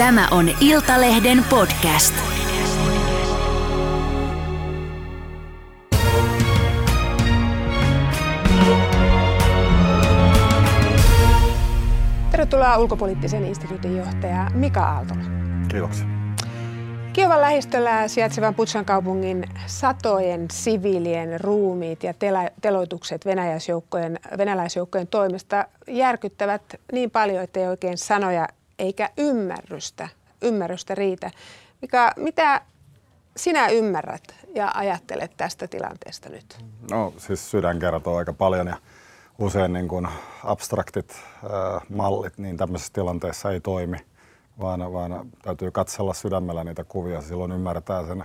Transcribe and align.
Tämä 0.00 0.28
on 0.30 0.50
Iltalehden 0.60 1.44
podcast. 1.50 2.14
Tervetuloa 12.30 12.78
ulkopoliittisen 12.78 13.44
instituutin 13.44 13.96
johtaja 13.96 14.50
Mika 14.54 14.82
Aaltola. 14.82 15.20
Kiitoksia. 15.68 16.06
Kiovan 17.12 17.40
lähistöllä 17.40 18.08
sijaitsevan 18.08 18.54
Putsan 18.54 18.84
kaupungin 18.84 19.44
satojen 19.66 20.46
siviilien 20.52 21.40
ruumiit 21.40 22.02
ja 22.02 22.12
tela- 22.12 22.50
teloitukset 22.60 23.26
venäläisjoukkojen, 23.26 24.18
venäläisjoukkojen 24.38 25.06
toimesta 25.06 25.64
järkyttävät 25.88 26.62
niin 26.92 27.10
paljon, 27.10 27.44
että 27.44 27.60
ei 27.60 27.66
oikein 27.66 27.98
sanoja 27.98 28.48
eikä 28.80 29.10
ymmärrystä, 29.16 30.08
ymmärrystä 30.42 30.94
riitä. 30.94 31.30
Mika, 31.82 32.12
mitä 32.16 32.62
sinä 33.36 33.68
ymmärrät 33.68 34.34
ja 34.54 34.70
ajattelet 34.74 35.30
tästä 35.36 35.68
tilanteesta 35.68 36.28
nyt? 36.28 36.64
No 36.90 37.12
siis 37.18 37.50
sydän 37.50 37.78
kertoo 37.78 38.16
aika 38.16 38.32
paljon 38.32 38.66
ja 38.66 38.76
usein 39.38 39.72
niin 39.72 39.88
kuin 39.88 40.08
abstraktit 40.44 41.12
äh, 41.12 41.82
mallit 41.88 42.38
niin 42.38 42.56
tämmöisessä 42.56 42.92
tilanteessa 42.92 43.50
ei 43.50 43.60
toimi, 43.60 43.96
vaan, 44.60 44.92
vaan 44.92 45.30
täytyy 45.42 45.70
katsella 45.70 46.14
sydämellä 46.14 46.64
niitä 46.64 46.84
kuvia. 46.84 47.20
Silloin 47.20 47.52
ymmärtää 47.52 48.06
sen 48.06 48.24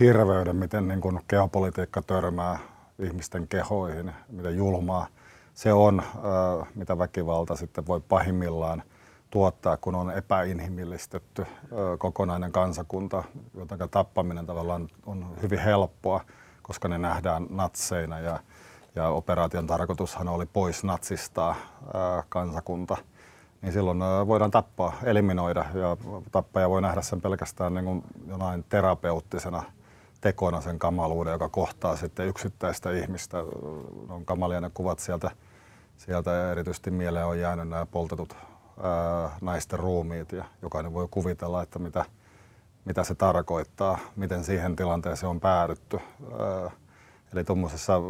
hirveyden, 0.00 0.56
miten 0.56 0.88
niin 0.88 1.00
kuin 1.00 1.20
geopolitiikka 1.28 2.02
törmää 2.02 2.58
ihmisten 2.98 3.48
kehoihin, 3.48 4.12
miten 4.28 4.56
julmaa 4.56 5.06
se 5.54 5.72
on, 5.72 6.00
äh, 6.00 6.68
mitä 6.74 6.98
väkivalta 6.98 7.56
sitten 7.56 7.86
voi 7.86 8.00
pahimmillaan 8.00 8.82
tuottaa, 9.34 9.76
kun 9.76 9.94
on 9.94 10.10
epäinhimillistetty 10.10 11.46
kokonainen 11.98 12.52
kansakunta, 12.52 13.24
joten 13.54 13.78
tappaminen 13.90 14.46
tavallaan 14.46 14.88
on 15.06 15.36
hyvin 15.42 15.58
helppoa, 15.58 16.20
koska 16.62 16.88
ne 16.88 16.98
nähdään 16.98 17.46
natseina 17.50 18.20
ja 18.20 18.40
ja 18.96 19.08
operaation 19.08 19.66
tarkoitushan 19.66 20.28
oli 20.28 20.46
pois 20.46 20.84
natsistaa 20.84 21.54
kansakunta, 22.28 22.96
niin 23.62 23.72
silloin 23.72 23.98
voidaan 24.26 24.50
tappaa, 24.50 24.92
eliminoida 25.04 25.64
ja 25.74 25.96
tappaja 26.32 26.70
voi 26.70 26.82
nähdä 26.82 27.02
sen 27.02 27.20
pelkästään 27.20 27.74
niin 27.74 27.84
kuin 27.84 28.02
jonain 28.26 28.64
terapeuttisena 28.68 29.62
tekona 30.20 30.60
sen 30.60 30.78
kamaluuden, 30.78 31.32
joka 31.32 31.48
kohtaa 31.48 31.96
sitten 31.96 32.26
yksittäistä 32.26 32.90
ihmistä. 32.90 33.38
On 34.08 34.24
kamalia 34.24 34.60
ne 34.60 34.70
kuvat 34.74 34.98
sieltä, 34.98 35.30
sieltä 35.96 36.52
erityisesti 36.52 36.90
mieleen 36.90 37.26
on 37.26 37.40
jäänyt 37.40 37.68
nämä 37.68 37.86
poltetut 37.86 38.36
ää, 38.82 39.30
naisten 39.40 39.78
ruumiit 39.78 40.32
ja 40.32 40.44
jokainen 40.62 40.94
voi 40.94 41.08
kuvitella, 41.10 41.62
että 41.62 41.78
mitä, 41.78 42.04
mitä 42.84 43.04
se 43.04 43.14
tarkoittaa, 43.14 43.98
miten 44.16 44.44
siihen 44.44 44.76
tilanteeseen 44.76 45.30
on 45.30 45.40
päädytty. 45.40 46.00
Ää, 46.38 46.70
Eli 47.34 47.44
tuommoisessa 47.44 48.00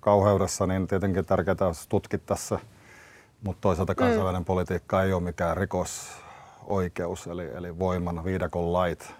kauheudessa 0.00 0.66
niin 0.66 0.86
tietenkin 0.86 1.26
tärkeää 1.26 1.56
tutkittaessa, 1.88 2.58
mutta 3.42 3.60
toisaalta 3.60 3.92
mm. 3.92 3.96
kansainvälinen 3.96 4.42
mm. 4.42 4.46
politiikka 4.46 5.02
ei 5.02 5.12
ole 5.12 5.22
mikään 5.22 5.56
rikosoikeus, 5.56 7.26
eli, 7.26 7.50
eli 7.54 7.78
voiman 7.78 8.24
viidakon 8.24 8.72
lait 8.72 9.14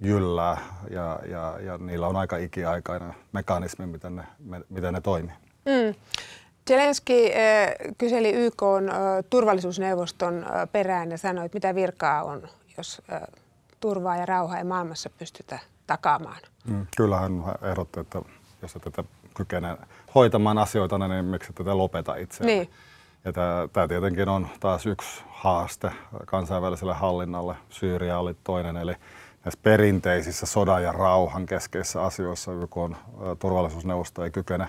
jyllää 0.00 0.58
ja, 0.90 1.20
ja, 1.28 1.58
ja 1.60 1.78
niillä 1.78 2.06
on 2.06 2.16
aika 2.16 2.36
ikiaikainen 2.36 3.14
mekanismi, 3.32 3.86
miten 3.86 4.16
ne, 4.16 4.24
miten 4.68 4.94
ne 4.94 5.00
toimii. 5.00 5.34
Mm. 5.64 5.94
Zelenski 6.68 7.32
äh, 7.32 7.94
kyseli 7.98 8.30
YK 8.32 8.62
äh, 8.62 9.24
turvallisuusneuvoston 9.30 10.44
äh, 10.44 10.68
perään 10.72 11.10
ja 11.10 11.18
sanoi, 11.18 11.46
että 11.46 11.56
mitä 11.56 11.74
virkaa 11.74 12.24
on, 12.24 12.48
jos 12.76 13.02
turvaa 13.80 14.16
ja 14.16 14.26
rauhaa 14.26 14.58
ei 14.58 14.64
maailmassa 14.64 15.10
pystytä 15.10 15.58
takaamaan. 15.86 16.40
Mm, 16.68 16.86
kyllähän 16.96 17.44
ehdotti, 17.70 18.00
että 18.00 18.22
jos 18.62 18.76
et 18.76 18.82
tätä 18.82 19.04
kykene 19.34 19.76
hoitamaan 20.14 20.58
asioita, 20.58 20.98
niin 20.98 21.24
miksi 21.24 21.52
tätä 21.52 21.78
lopeta 21.78 22.16
itse. 22.16 22.44
Niin. 22.44 22.70
Ja 23.24 23.32
tämä 23.72 23.88
tietenkin 23.88 24.28
on 24.28 24.48
taas 24.60 24.86
yksi 24.86 25.22
haaste 25.28 25.90
kansainväliselle 26.24 26.94
hallinnalle. 26.94 27.54
Syyria 27.70 28.18
oli 28.18 28.36
toinen, 28.44 28.76
eli 28.76 28.92
näissä 29.44 29.60
perinteisissä 29.62 30.46
sodan 30.46 30.82
ja 30.82 30.92
rauhan 30.92 31.46
keskeisissä 31.46 32.02
asioissa 32.02 32.52
YK 32.52 32.76
on, 32.76 32.96
turvallisuusneuvosto 33.38 34.24
ei 34.24 34.30
kykene 34.30 34.68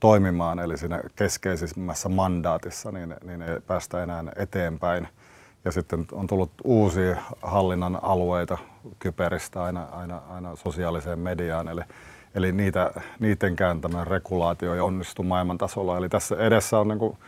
toimimaan, 0.00 0.58
eli 0.58 0.78
siinä 0.78 1.00
keskeisimmässä 1.16 2.08
mandaatissa, 2.08 2.92
niin, 2.92 3.14
niin 3.24 3.42
ei 3.42 3.60
päästä 3.60 4.02
enää 4.02 4.24
eteenpäin. 4.36 5.08
Ja 5.64 5.72
sitten 5.72 6.06
on 6.12 6.26
tullut 6.26 6.50
uusia 6.64 7.16
hallinnan 7.42 7.98
alueita 8.02 8.58
kyberistä 8.98 9.62
aina, 9.62 9.82
aina, 9.82 10.22
aina 10.28 10.56
sosiaaliseen 10.56 11.18
mediaan, 11.18 11.68
eli 11.68 11.82
Eli 12.34 12.52
niitä, 12.52 12.90
niiden 13.20 13.56
kääntämään 13.56 14.06
regulaatio 14.06 14.74
ei 14.74 14.80
onnistu 14.80 15.22
maailman 15.22 15.58
tasolla. 15.58 15.98
Eli 15.98 16.08
tässä 16.08 16.36
edessä 16.36 16.78
on 16.78 16.88
niin 16.88 16.98
kuin 16.98 17.18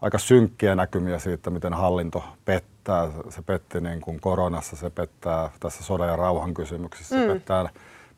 aika 0.00 0.18
synkkiä 0.18 0.74
näkymiä 0.74 1.18
siitä, 1.18 1.50
miten 1.50 1.74
hallinto 1.74 2.24
pettää. 2.44 3.08
Se 3.28 3.42
petti 3.42 3.80
niin 3.80 4.00
kuin 4.00 4.20
koronassa, 4.20 4.76
se 4.76 4.90
pettää 4.90 5.50
tässä 5.60 5.84
sodan 5.84 6.08
ja 6.08 6.16
rauhan 6.16 6.54
kysymyksissä, 6.54 7.16
mm. 7.16 7.22
se 7.22 7.28
pettää, 7.28 7.68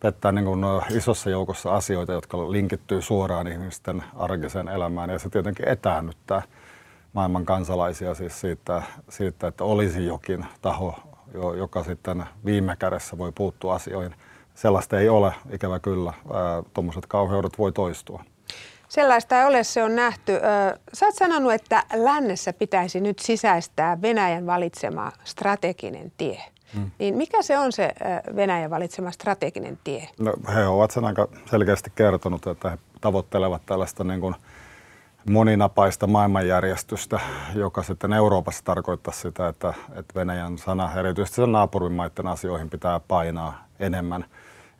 pettää 0.05 0.33
niin 0.33 0.45
kuin 0.45 0.65
isossa 0.91 1.31
joukossa 1.31 1.75
asioita, 1.75 2.13
jotka 2.13 2.53
linkittyy 2.53 3.03
suoraan 3.03 3.47
ihmisten 3.47 4.05
arkiseen 4.17 4.69
elämään. 4.69 5.11
Ja 5.11 5.19
se 5.19 5.31
tietenkin 5.31 5.69
etäännyttää 5.69 6.43
maailman 7.13 7.45
kansalaisia 7.45 8.15
siis 8.15 8.41
siitä, 8.41 8.83
siitä 9.09 9.47
että 9.47 9.65
olisi 9.65 10.07
jokin 10.07 10.47
taho, 10.63 10.95
joka 11.57 11.85
sitten 11.85 12.25
viime 12.45 12.77
kädessä 12.77 13.19
voi 13.19 13.33
puuttua 13.33 13.75
asioihin 13.75 14.15
sellaista 14.55 15.01
ei 15.01 15.09
ole, 15.09 15.33
ikävä 15.51 15.79
kyllä. 15.79 16.13
Tuommoiset 16.75 17.07
kauheudet 17.07 17.59
voi 17.59 17.73
toistua. 17.73 18.25
Sellaista 18.89 19.39
ei 19.39 19.47
ole, 19.47 19.65
se 19.65 19.83
on 19.83 19.97
nähty. 19.97 20.33
Sä 20.93 21.07
oot 21.07 21.15
sanonut, 21.15 21.53
että 21.53 21.83
lännessä 21.95 22.53
pitäisi 22.53 23.01
nyt 23.01 23.19
sisäistää 23.19 24.03
Venäjän 24.03 24.47
valitsema 24.47 25.13
strateginen 25.25 26.13
tie. 26.17 26.43
Hmm. 26.75 26.91
Niin 26.99 27.17
mikä 27.17 27.43
se 27.43 27.59
on 27.59 27.73
se 27.73 27.95
Venäjän 28.37 28.71
valitsema 28.71 29.11
strateginen 29.11 29.79
tie? 29.85 30.09
No, 30.19 30.33
he 30.55 30.67
ovat 30.67 30.91
sen 30.91 31.05
aika 31.05 31.29
selkeästi 31.51 31.93
kertonut, 31.95 32.47
että 32.47 32.71
he 32.71 32.79
tavoittelevat 33.01 33.63
tällaista 33.67 34.05
niin 34.05 34.21
kuin 34.21 34.35
moninapaista 35.31 36.07
maailmanjärjestystä, 36.07 37.21
joka 37.55 37.83
sitten 37.83 38.13
Euroopassa 38.13 38.65
tarkoittaa 38.65 39.15
sitä, 39.15 39.49
että, 39.49 39.75
että 39.95 40.15
Venäjän 40.15 40.59
sana, 40.59 40.93
erityisesti 40.97 41.37
sen 41.37 41.53
naapurimaiden 41.53 42.27
asioihin 42.27 42.71
pitää 42.71 43.01
painaa 43.01 43.65
enemmän– 43.81 44.25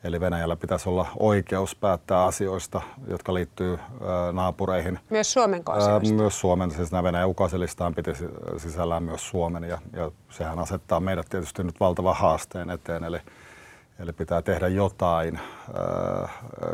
Eli 0.05 0.21
Venäjällä 0.21 0.57
pitäisi 0.57 0.89
olla 0.89 1.07
oikeus 1.19 1.75
päättää 1.75 2.25
asioista, 2.25 2.81
jotka 3.09 3.35
liittyy 3.35 3.79
naapureihin. 4.33 4.99
Myös 5.11 5.33
Suomen 5.33 5.65
kanssa. 5.65 6.01
Myös 6.15 6.41
Suomen, 6.41 6.71
siis 6.71 6.93
nämä 6.93 7.03
Venäjän 7.03 7.29
ukasilistaan 7.29 7.95
piti 7.95 8.11
sisällään 8.57 9.03
myös 9.03 9.29
Suomen 9.29 9.65
ja, 9.65 9.79
ja 9.93 10.11
sehän 10.31 10.59
asettaa 10.59 11.01
meidät 11.01 11.27
tietysti 11.29 11.65
nyt 11.65 11.81
valtavan 11.81 12.17
haasteen 12.17 12.71
eteen. 12.71 13.05
Eli, 13.05 13.19
eli 13.99 14.13
pitää 14.13 14.43
tehdä 14.43 14.69
jotain, 14.69 15.41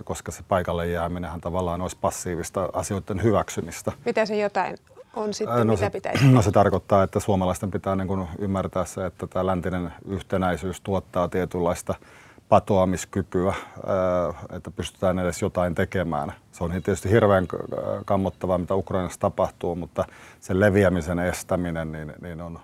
koska 0.04 0.32
se 0.32 0.42
paikalle 0.48 0.86
jääminenhän 0.86 1.40
tavallaan 1.40 1.80
olisi 1.80 1.98
passiivista 2.00 2.68
asioiden 2.72 3.22
hyväksymistä. 3.22 3.92
Mitä 4.04 4.26
se 4.26 4.36
jotain 4.36 4.76
on 5.16 5.34
sitten, 5.34 5.66
no 5.66 5.72
mitä 5.72 5.86
se, 5.86 5.90
pitäisi? 5.90 6.24
No 6.32 6.42
se 6.42 6.50
tarkoittaa, 6.50 7.02
että 7.02 7.20
suomalaisten 7.20 7.70
pitää 7.70 7.96
niin 7.96 8.08
kuin 8.08 8.28
ymmärtää 8.38 8.84
se, 8.84 9.06
että 9.06 9.26
tämä 9.26 9.46
läntinen 9.46 9.92
yhtenäisyys 10.08 10.80
tuottaa 10.80 11.28
tietynlaista– 11.28 11.94
patoamiskykyä, 12.50 13.54
että 14.52 14.70
pystytään 14.70 15.18
edes 15.18 15.42
jotain 15.42 15.74
tekemään. 15.74 16.32
Se 16.52 16.64
on 16.64 16.70
tietysti 16.70 17.10
hirveän 17.10 17.46
kammottavaa, 18.04 18.58
mitä 18.58 18.74
Ukrainassa 18.74 19.20
tapahtuu, 19.20 19.74
mutta 19.74 20.04
sen 20.40 20.60
leviämisen 20.60 21.18
estäminen 21.18 21.92
niin, 21.92 22.12
niin 22.22 22.40
on, 22.40 22.60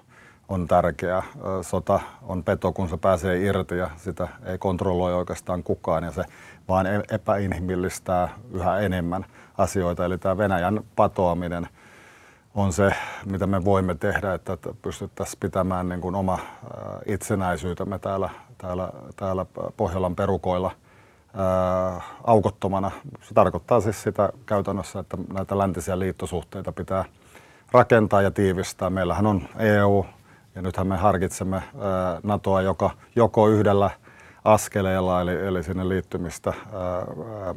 on 0.48 0.68
tärkeää. 0.68 1.22
Sota 1.62 2.00
on 2.22 2.44
peto, 2.44 2.72
kun 2.72 2.88
se 2.88 2.96
pääsee 2.96 3.38
irti 3.38 3.78
ja 3.78 3.90
sitä 3.96 4.28
ei 4.44 4.58
kontrolloi 4.58 5.14
oikeastaan 5.14 5.62
kukaan 5.62 6.04
ja 6.04 6.12
se 6.12 6.24
vaan 6.68 6.86
e-, 6.86 7.02
epäinhimillistää 7.10 8.28
yhä 8.52 8.78
enemmän 8.78 9.26
asioita. 9.58 10.04
Eli 10.04 10.18
tämä 10.18 10.38
Venäjän 10.38 10.80
patoaminen 10.96 11.68
on 12.56 12.72
se, 12.72 12.90
mitä 13.26 13.46
me 13.46 13.64
voimme 13.64 13.94
tehdä, 13.94 14.34
että 14.34 14.58
pystyttäisiin 14.82 15.40
pitämään 15.40 15.88
niin 15.88 16.00
kuin 16.00 16.14
oma 16.14 16.38
itsenäisyytemme 17.06 17.98
täällä 17.98 18.30
täällä, 18.58 18.92
täällä 19.16 19.46
Pohjolan 19.76 20.16
perukoilla 20.16 20.70
ää, 21.34 22.00
aukottomana. 22.24 22.90
Se 23.22 23.34
tarkoittaa 23.34 23.80
siis 23.80 24.02
sitä 24.02 24.32
käytännössä, 24.46 24.98
että 24.98 25.16
näitä 25.32 25.58
läntisiä 25.58 25.98
liittosuhteita 25.98 26.72
pitää 26.72 27.04
rakentaa 27.72 28.22
ja 28.22 28.30
tiivistää. 28.30 28.90
Meillähän 28.90 29.26
on 29.26 29.48
EU 29.58 30.06
ja 30.54 30.62
nythän 30.62 30.86
me 30.86 30.96
harkitsemme 30.96 31.56
ää, 31.56 32.20
NATOa 32.22 32.62
joka, 32.62 32.90
joko 33.16 33.48
yhdellä 33.48 33.90
askeleella, 34.44 35.20
eli, 35.20 35.46
eli 35.46 35.62
sinne 35.62 35.88
liittymistä 35.88 36.52
ää, 36.72 37.54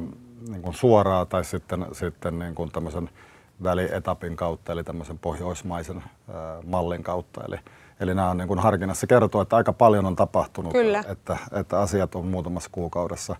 niin 0.50 0.62
kuin 0.62 0.74
suoraan 0.74 1.28
tai 1.28 1.44
sitten, 1.44 1.86
sitten 1.92 2.40
niin 2.40 2.56
kuin 2.56 2.72
tämmöisen 2.72 3.10
välietapin 3.64 4.36
kautta, 4.36 4.72
eli 4.72 4.84
tämmöisen 4.84 5.18
pohjoismaisen 5.20 6.04
mallin 6.66 7.04
kautta. 7.04 7.42
Eli, 7.48 7.58
Eli 8.00 8.16
nämä 8.16 8.30
on 8.30 8.38
niin 8.38 8.48
kuin 8.48 8.60
harkinnassa. 8.60 9.02
Se 9.02 9.08
kertoo, 9.08 9.42
että 9.42 9.56
aika 9.56 9.74
paljon 9.74 10.06
on 10.06 10.16
tapahtunut, 10.16 10.72
Kyllä. 10.72 11.04
Että, 11.08 11.38
että 11.52 11.80
asiat 11.80 12.16
on 12.16 12.28
muutamassa 12.28 12.70
kuukaudessa 12.72 13.36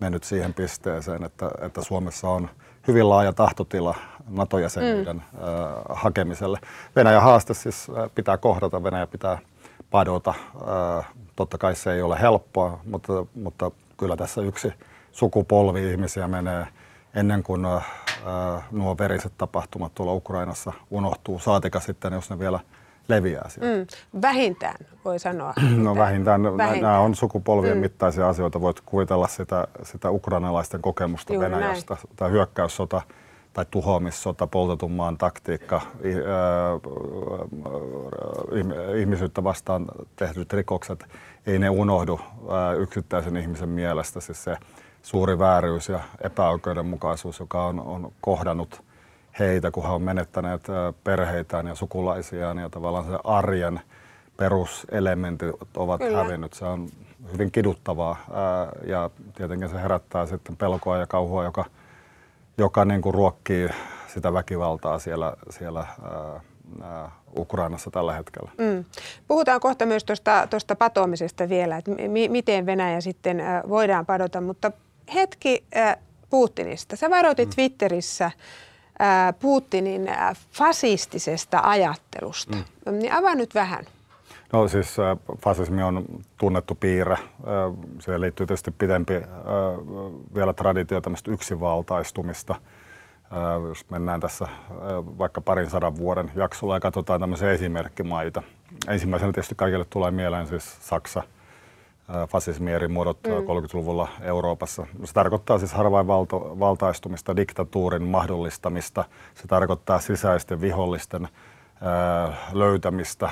mennyt 0.00 0.24
siihen 0.24 0.54
pisteeseen, 0.54 1.24
että, 1.24 1.50
että 1.60 1.82
Suomessa 1.82 2.28
on 2.28 2.50
hyvin 2.88 3.08
laaja 3.08 3.32
tahtotila 3.32 3.94
NATO-jäsenyyden 4.28 5.16
mm. 5.16 5.38
äh, 5.38 5.84
hakemiselle. 5.88 6.58
Venäjän 6.96 7.22
haaste 7.22 7.54
siis 7.54 7.86
pitää 8.14 8.36
kohdata, 8.36 8.82
Venäjä 8.82 9.06
pitää 9.06 9.38
padota. 9.90 10.34
Äh, 10.98 11.06
totta 11.36 11.58
kai 11.58 11.74
se 11.74 11.92
ei 11.92 12.02
ole 12.02 12.20
helppoa, 12.20 12.80
mutta, 12.84 13.12
mutta 13.34 13.70
kyllä 13.96 14.16
tässä 14.16 14.40
yksi 14.40 14.72
sukupolvi 15.12 15.90
ihmisiä 15.90 16.28
menee 16.28 16.66
ennen 17.14 17.42
kuin 17.42 17.64
äh, 17.64 17.84
nuo 18.70 18.98
veriset 18.98 19.32
tapahtumat 19.38 19.94
tuolla 19.94 20.12
Ukrainassa 20.12 20.72
unohtuu, 20.90 21.38
saatika 21.38 21.80
sitten, 21.80 22.12
jos 22.12 22.30
ne 22.30 22.38
vielä 22.38 22.60
leviää 23.08 23.48
siellä. 23.48 23.76
Mm, 23.76 23.86
vähintään 24.22 24.76
voi 25.04 25.18
sanoa. 25.18 25.54
No 25.76 25.96
vähintään, 25.96 26.42
vähintään. 26.42 26.80
nämä 26.80 26.98
on 26.98 27.14
sukupolvien 27.14 27.76
mm. 27.76 27.80
mittaisia 27.80 28.28
asioita. 28.28 28.60
Voit 28.60 28.80
kuvitella 28.80 29.28
sitä, 29.28 29.68
sitä 29.82 30.10
ukrainalaisten 30.10 30.82
kokemustä 30.82 31.32
Juuri 31.32 31.50
Venäjästä, 31.50 31.94
näin. 31.94 32.16
tai 32.16 32.30
hyökkäyssota 32.30 33.02
tai 33.52 33.66
tuhoamissota, 33.70 34.46
poltetun 34.46 34.92
maan 34.92 35.18
taktiikka, 35.18 35.80
ihmisyyttä 38.98 39.44
vastaan 39.44 39.86
tehdyt 40.16 40.52
rikokset, 40.52 41.04
ei 41.46 41.58
ne 41.58 41.70
unohdu 41.70 42.20
yksittäisen 42.78 43.36
ihmisen 43.36 43.68
mielestä. 43.68 44.20
Siis 44.20 44.44
se 44.44 44.56
suuri 45.04 45.38
vääryys 45.38 45.88
ja 45.88 46.00
epäoikeudenmukaisuus, 46.20 47.40
joka 47.40 47.64
on, 47.64 47.80
on 47.80 48.12
kohdannut 48.20 48.82
heitä, 49.38 49.70
kun 49.70 49.82
he 49.82 49.88
on 49.88 50.02
menettäneet 50.02 50.62
perheitään 51.04 51.66
ja 51.66 51.74
sukulaisiaan 51.74 52.58
ja 52.58 52.70
tavallaan 52.70 53.04
se 53.04 53.18
arjen 53.24 53.80
peruselementit 54.36 55.50
ovat 55.76 56.00
Kyllä. 56.00 56.18
hävinnyt. 56.24 56.52
Se 56.52 56.64
on 56.64 56.88
hyvin 57.32 57.50
kiduttavaa 57.50 58.16
ja 58.86 59.10
tietenkin 59.36 59.68
se 59.68 59.82
herättää 59.82 60.26
sitten 60.26 60.56
pelkoa 60.56 60.98
ja 60.98 61.06
kauhua, 61.06 61.44
joka, 61.44 61.64
joka 62.58 62.84
niin 62.84 63.02
kuin 63.02 63.14
ruokkii 63.14 63.68
sitä 64.06 64.32
väkivaltaa 64.32 64.98
siellä, 64.98 65.32
siellä 65.50 65.86
Ukrainassa 67.36 67.90
tällä 67.90 68.12
hetkellä. 68.12 68.50
Mm. 68.58 68.84
Puhutaan 69.28 69.60
kohta 69.60 69.86
myös 69.86 70.04
tuosta 70.50 70.76
patoamisesta 70.78 71.48
vielä, 71.48 71.76
että 71.76 71.90
m- 71.90 72.32
miten 72.32 72.66
Venäjä 72.66 73.00
sitten 73.00 73.42
voidaan 73.68 74.06
padota, 74.06 74.40
mutta 74.40 74.72
hetki 75.14 75.64
ä, 75.76 75.96
Putinista. 76.30 76.96
Sä 76.96 77.10
varoitit 77.10 77.48
mm. 77.48 77.54
Twitterissä 77.54 78.30
Putinin 79.38 80.10
fasistisesta 80.52 81.60
ajattelusta. 81.62 82.56
Mm. 82.56 82.98
Niin 82.98 83.12
avaa 83.12 83.34
nyt 83.34 83.54
vähän. 83.54 83.84
No 84.52 84.68
siis 84.68 84.96
fasismi 85.38 85.82
on 85.82 86.04
tunnettu 86.38 86.74
piirre. 86.74 87.16
Se 87.98 88.20
liittyy 88.20 88.46
tietysti 88.46 88.70
pidempi 88.70 89.14
vielä 90.34 90.52
traditio 90.52 91.00
tämmöistä 91.00 91.30
yksivaltaistumista. 91.30 92.54
Jos 93.68 93.90
mennään 93.90 94.20
tässä 94.20 94.48
vaikka 95.18 95.40
parin 95.40 95.70
sadan 95.70 95.96
vuoden 95.96 96.32
jaksolla 96.34 96.76
ja 96.76 96.80
katsotaan 96.80 97.20
tämmöisiä 97.20 97.52
esimerkkimaita. 97.52 98.42
Ensimmäisenä 98.88 99.32
tietysti 99.32 99.54
kaikille 99.54 99.84
tulee 99.84 100.10
mieleen 100.10 100.46
siis 100.46 100.76
Saksa– 100.80 101.22
fasismi 102.28 102.72
eri 102.72 102.88
muodot 102.88 103.18
mm. 103.26 103.32
30-luvulla 103.32 104.08
Euroopassa. 104.20 104.86
Se 105.04 105.12
tarkoittaa 105.12 105.58
siis 105.58 105.72
harvainvaltaistumista, 105.72 107.36
diktatuurin 107.36 108.02
mahdollistamista. 108.02 109.04
Se 109.34 109.48
tarkoittaa 109.48 110.00
sisäisten 110.00 110.60
vihollisten 110.60 111.28
löytämistä, 112.52 113.30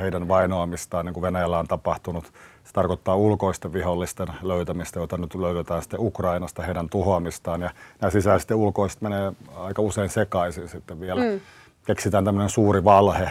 heidän 0.00 0.28
vainoamistaan, 0.28 1.06
niin 1.06 1.14
kuin 1.14 1.22
Venäjällä 1.22 1.58
on 1.58 1.66
tapahtunut. 1.66 2.24
Se 2.64 2.72
tarkoittaa 2.72 3.16
ulkoisten 3.16 3.72
vihollisten 3.72 4.28
löytämistä, 4.42 5.00
joita 5.00 5.18
nyt 5.18 5.34
löydetään 5.34 5.82
sitten 5.82 6.00
Ukrainasta, 6.00 6.62
heidän 6.62 6.88
tuhoamistaan. 6.88 7.60
Ja 7.60 7.70
nämä 8.00 8.10
sisäiset 8.10 8.50
ja 8.50 8.56
ulkoiset 8.56 9.00
menee 9.00 9.32
aika 9.56 9.82
usein 9.82 10.08
sekaisin 10.08 10.68
sitten 10.68 11.00
vielä. 11.00 11.20
Mm. 11.20 11.40
Keksitään 11.86 12.24
tämmöinen 12.24 12.50
suuri 12.50 12.84
valhe, 12.84 13.30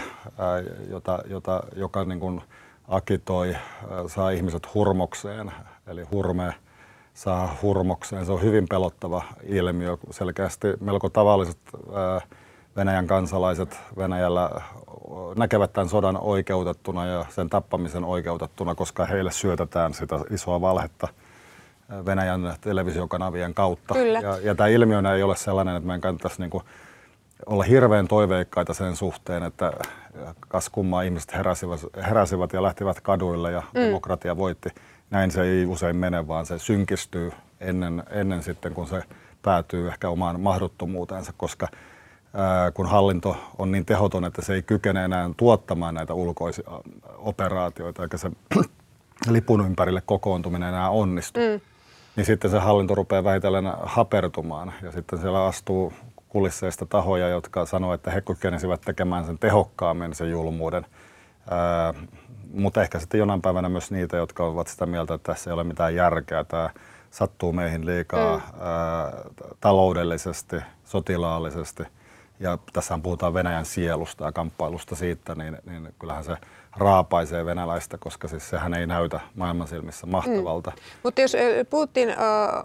jota, 0.89 1.19
jota, 1.25 1.63
joka 1.75 2.05
niin 2.05 2.19
kuin 2.19 2.41
agitoi, 2.87 3.55
äh, 3.55 3.59
saa 4.07 4.29
ihmiset 4.29 4.73
hurmokseen, 4.73 5.51
eli 5.87 6.03
hurme 6.03 6.53
saa 7.13 7.57
hurmokseen. 7.61 8.25
Se 8.25 8.31
on 8.31 8.41
hyvin 8.41 8.67
pelottava 8.69 9.23
ilmiö. 9.43 9.97
Selkeästi 10.11 10.67
melko 10.79 11.09
tavalliset 11.09 11.57
äh, 11.75 12.27
Venäjän 12.75 13.07
kansalaiset 13.07 13.79
Venäjällä 13.97 14.49
äh, 14.55 14.63
näkevät 15.35 15.73
tämän 15.73 15.89
sodan 15.89 16.17
oikeutettuna 16.17 17.05
ja 17.05 17.25
sen 17.29 17.49
tappamisen 17.49 18.03
oikeutettuna, 18.03 18.75
koska 18.75 19.05
heille 19.05 19.31
syötetään 19.31 19.93
sitä 19.93 20.19
isoa 20.29 20.61
valhetta 20.61 21.07
Venäjän 22.05 22.53
televisiokanavien 22.61 23.53
kautta. 23.53 23.93
Kyllä. 23.93 24.19
Ja, 24.19 24.37
ja 24.43 24.55
tämä 24.55 24.67
ilmiö 24.67 25.01
ei 25.15 25.23
ole 25.23 25.35
sellainen, 25.35 25.75
että 25.75 25.87
meidän 25.87 26.01
kannattaisi 26.01 26.41
niin 26.41 26.61
olla 27.45 27.63
hirveän 27.63 28.07
toiveikkaita 28.07 28.73
sen 28.73 28.95
suhteen, 28.95 29.43
että 29.43 29.73
kas 30.39 30.69
kummaa 30.69 31.01
ihmiset 31.01 31.33
heräsivät, 31.33 31.79
heräsivät 32.07 32.53
ja 32.53 32.63
lähtivät 32.63 33.01
kaduille 33.01 33.51
ja 33.51 33.63
mm. 33.73 33.79
demokratia 33.81 34.37
voitti. 34.37 34.69
Näin 35.09 35.31
se 35.31 35.41
ei 35.41 35.65
usein 35.65 35.95
mene, 35.95 36.27
vaan 36.27 36.45
se 36.45 36.59
synkistyy 36.59 37.31
ennen, 37.59 38.03
ennen 38.09 38.43
sitten, 38.43 38.73
kun 38.73 38.87
se 38.87 39.03
päätyy 39.41 39.87
ehkä 39.87 40.09
omaan 40.09 40.39
mahdottomuuteensa, 40.39 41.33
koska 41.37 41.67
ää, 42.33 42.71
kun 42.71 42.85
hallinto 42.85 43.37
on 43.57 43.71
niin 43.71 43.85
tehoton, 43.85 44.25
että 44.25 44.41
se 44.41 44.53
ei 44.53 44.61
kykene 44.61 45.03
enää 45.05 45.29
tuottamaan 45.37 45.95
näitä 45.95 46.13
ulkoisia 46.13 46.71
operaatioita, 47.17 48.03
eikä 48.03 48.17
se 48.17 48.31
lipun 49.29 49.65
ympärille 49.65 50.01
kokoontuminen 50.05 50.69
enää 50.69 50.89
onnistu, 50.89 51.39
mm. 51.39 51.61
niin 52.15 52.25
sitten 52.25 52.51
se 52.51 52.59
hallinto 52.59 52.95
rupeaa 52.95 53.23
vähitellen 53.23 53.73
hapertumaan 53.83 54.73
ja 54.81 54.91
sitten 54.91 55.19
siellä 55.19 55.45
astuu 55.45 55.93
kulisseista 56.29 56.85
tahoja, 56.85 57.29
jotka 57.29 57.65
sanoo, 57.65 57.93
että 57.93 58.11
he 58.11 58.21
kykenisivät 58.21 58.81
tekemään 58.81 59.25
sen 59.25 59.39
tehokkaammin 59.39 60.15
sen 60.15 60.31
julmuuden. 60.31 60.85
Ää, 61.49 61.93
mutta 62.53 62.81
ehkä 62.81 62.99
sitten 62.99 63.19
jonain 63.19 63.41
päivänä 63.41 63.69
myös 63.69 63.91
niitä, 63.91 64.17
jotka 64.17 64.45
ovat 64.45 64.67
sitä 64.67 64.85
mieltä, 64.85 65.13
että 65.13 65.33
tässä 65.33 65.49
ei 65.49 65.53
ole 65.53 65.63
mitään 65.63 65.95
järkeä. 65.95 66.43
Tämä 66.43 66.69
sattuu 67.11 67.53
meihin 67.53 67.85
liikaa 67.85 68.37
mm. 68.37 68.43
ää, 68.61 69.13
taloudellisesti, 69.61 70.55
sotilaallisesti. 70.83 71.83
Ja 72.39 72.57
tässä 72.73 72.99
puhutaan 73.03 73.33
Venäjän 73.33 73.65
sielusta 73.65 74.25
ja 74.25 74.31
kamppailusta 74.31 74.95
siitä, 74.95 75.35
niin, 75.35 75.57
niin 75.65 75.95
kyllähän 75.99 76.23
se 76.23 76.37
raapaisee 76.77 77.45
venäläistä, 77.45 77.97
koska 77.97 78.27
siis 78.27 78.49
sehän 78.49 78.73
ei 78.73 78.87
näytä 78.87 79.19
maailman 79.35 79.67
silmissä 79.67 80.07
mahtavalta. 80.07 80.71
Mm. 80.75 80.81
Mutta 81.03 81.21
jos 81.21 81.33
Putin 81.69 82.09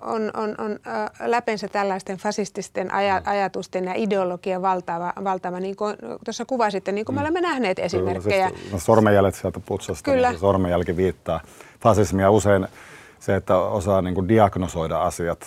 on, 0.00 0.30
on, 0.34 0.54
on 0.58 0.78
läpensä 1.20 1.68
tällaisten 1.68 2.16
fasististen 2.16 2.94
aja, 2.94 3.20
mm. 3.20 3.30
ajatusten 3.30 3.84
ja 3.84 3.92
ideologian 3.96 4.62
valtava, 4.62 5.12
valtava 5.24 5.60
niin 5.60 5.76
kuin 5.76 5.96
tuossa 6.24 6.44
kuvasitte, 6.44 6.92
niin 6.92 7.04
kuin 7.04 7.14
mm. 7.14 7.16
me 7.16 7.20
olemme 7.20 7.40
nähneet 7.40 7.78
esimerkkejä. 7.78 8.46
Kyllä, 8.46 8.60
siis, 8.60 8.72
no, 8.72 8.78
sormenjäljet 8.78 9.34
sieltä 9.34 9.60
putsasta, 9.60 10.10
niin 10.10 10.16
Kyllä. 10.16 10.28
Niin 10.28 10.38
se 10.38 10.40
sormenjälki 10.40 10.96
viittaa 10.96 11.40
fasismia 11.80 12.30
usein 12.30 12.68
se, 13.20 13.36
että 13.36 13.56
osaa 13.58 14.02
niin 14.02 14.14
kuin 14.14 14.28
diagnosoida 14.28 15.02
asiat 15.02 15.46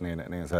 niin, 0.00 0.24
niin 0.28 0.48
se 0.48 0.56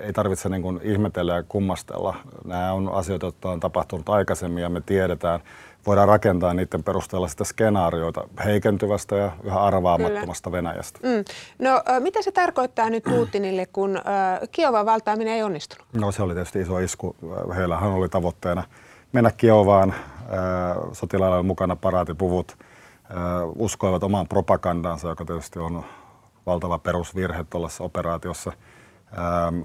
ei 0.00 0.12
tarvitse 0.12 0.48
niin 0.48 0.62
kuin 0.62 0.80
ihmetellä 0.82 1.34
ja 1.34 1.42
kummastella. 1.42 2.16
Nämä 2.44 2.72
on 2.72 2.88
asioita, 2.92 3.26
jotka 3.26 3.50
on 3.50 3.60
tapahtunut 3.60 4.08
aikaisemmin 4.08 4.62
ja 4.62 4.68
me 4.68 4.80
tiedetään, 4.80 5.40
voidaan 5.86 6.08
rakentaa 6.08 6.54
niiden 6.54 6.82
perusteella 6.82 7.28
sitä 7.28 7.44
skenaarioita 7.44 8.28
heikentyvästä 8.44 9.16
ja 9.16 9.32
yhä 9.44 9.60
arvaamattomasta 9.60 10.50
Kyllä. 10.50 10.56
Venäjästä. 10.56 10.98
Mm. 11.02 11.24
No 11.58 11.82
mitä 12.00 12.22
se 12.22 12.32
tarkoittaa 12.32 12.90
nyt 12.90 13.04
Putinille, 13.04 13.66
kun 13.66 13.96
äh, 13.96 14.02
Kiovan 14.52 14.86
valtaaminen 14.86 15.34
ei 15.34 15.42
onnistunut? 15.42 15.86
No 15.92 16.12
se 16.12 16.22
oli 16.22 16.34
tietysti 16.34 16.60
iso 16.60 16.78
isku. 16.78 17.16
Heillähän 17.56 17.90
oli 17.90 18.08
tavoitteena 18.08 18.64
mennä 19.12 19.30
Kiovaan, 19.36 19.90
äh, 19.90 19.96
sotilailla 20.92 21.42
mukana 21.42 21.76
paraatipuvut, 21.76 22.52
äh, 22.58 23.16
uskoivat 23.56 24.02
omaan 24.02 24.28
propagandaansa, 24.28 25.08
joka 25.08 25.24
tietysti 25.24 25.58
on 25.58 25.84
valtava 26.46 26.78
perusvirhe 26.78 27.44
tuollaisessa 27.50 27.84
operaatiossa. 27.84 28.52
Ähm, 29.18 29.60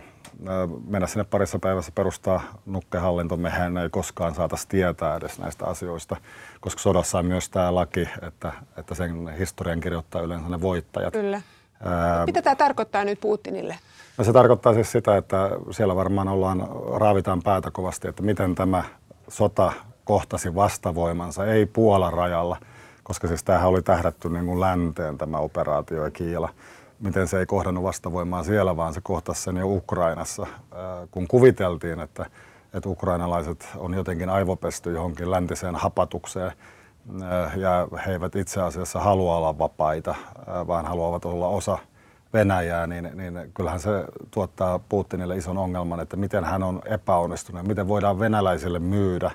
mennä 0.88 1.08
sinne 1.08 1.24
parissa 1.24 1.60
päivässä 1.60 1.92
perustaa 1.96 2.42
nukkehallinto, 2.66 3.38
mehän 3.38 3.78
ei 3.78 3.90
koskaan 3.90 4.36
saataisi 4.36 4.68
tietää 4.68 5.16
edes 5.16 5.40
näistä 5.40 5.66
asioista, 5.66 6.16
koska 6.60 6.82
sodassa 6.82 7.20
on 7.20 7.26
myös 7.26 7.50
tämä 7.50 7.76
laki, 7.76 8.10
että, 8.22 8.54
että 8.78 8.96
sen 8.96 9.28
historian 9.28 9.80
kirjoittaa 9.80 10.22
yleensä 10.22 10.50
ne 10.50 10.62
voittajat. 10.62 11.14
Kyllä. 11.14 11.42
Ää, 11.84 12.26
Mitä 12.26 12.42
tämä 12.42 12.56
tarkoittaa 12.56 13.06
nyt 13.06 13.20
Putinille? 13.20 13.76
No 14.18 14.24
se 14.24 14.34
tarkoittaa 14.34 14.74
siis 14.74 14.92
sitä, 14.92 15.18
että 15.18 15.50
siellä 15.72 15.96
varmaan 15.96 16.28
ollaan, 16.28 16.68
raavitaan 16.96 17.42
päätä 17.44 17.72
kovasti, 17.72 18.08
että 18.08 18.24
miten 18.24 18.56
tämä 18.56 18.84
sota 19.28 19.74
kohtasi 20.04 20.56
vastavoimansa, 20.56 21.46
ei 21.46 21.66
Puolan 21.66 22.14
rajalla, 22.14 22.58
koska 23.10 23.28
siis 23.28 23.44
tämähän 23.44 23.70
oli 23.70 23.82
tähdätty 23.82 24.30
niin 24.30 24.46
kuin 24.46 24.60
länteen 24.60 25.18
tämä 25.18 25.38
operaatio 25.38 26.04
ja 26.04 26.12
Kiila. 26.12 26.50
Miten 27.00 27.28
se 27.28 27.40
ei 27.40 27.46
kohdannut 27.46 27.84
vastavoimaa 27.84 28.44
siellä, 28.44 28.78
vaan 28.78 28.94
se 28.94 29.02
kohtasi 29.04 29.42
sen 29.42 29.58
jo 29.58 29.68
Ukrainassa, 29.68 30.48
kun 31.12 31.28
kuviteltiin, 31.28 32.00
että, 32.00 32.26
että 32.74 32.90
ukrainalaiset 32.90 33.68
on 33.78 33.94
jotenkin 33.94 34.30
aivopesty 34.30 34.94
johonkin 34.94 35.32
läntiseen 35.32 35.76
hapatukseen 35.76 36.52
ja 37.56 37.88
he 38.06 38.12
eivät 38.12 38.36
itse 38.36 38.62
asiassa 38.62 39.00
halua 39.00 39.38
olla 39.38 39.58
vapaita, 39.58 40.16
vaan 40.68 40.86
haluavat 40.86 41.26
olla 41.26 41.48
osa 41.48 41.78
Venäjää, 42.34 42.88
niin, 42.88 43.10
niin 43.14 43.52
kyllähän 43.54 43.80
se 43.80 44.06
tuottaa 44.32 44.80
Putinille 44.80 45.38
ison 45.38 45.58
ongelman, 45.58 46.00
että 46.00 46.18
miten 46.18 46.44
hän 46.44 46.64
on 46.64 46.82
epäonnistunut, 46.86 47.68
miten 47.68 47.88
voidaan 47.88 48.20
venäläisille 48.20 48.80
myydä 48.80 49.32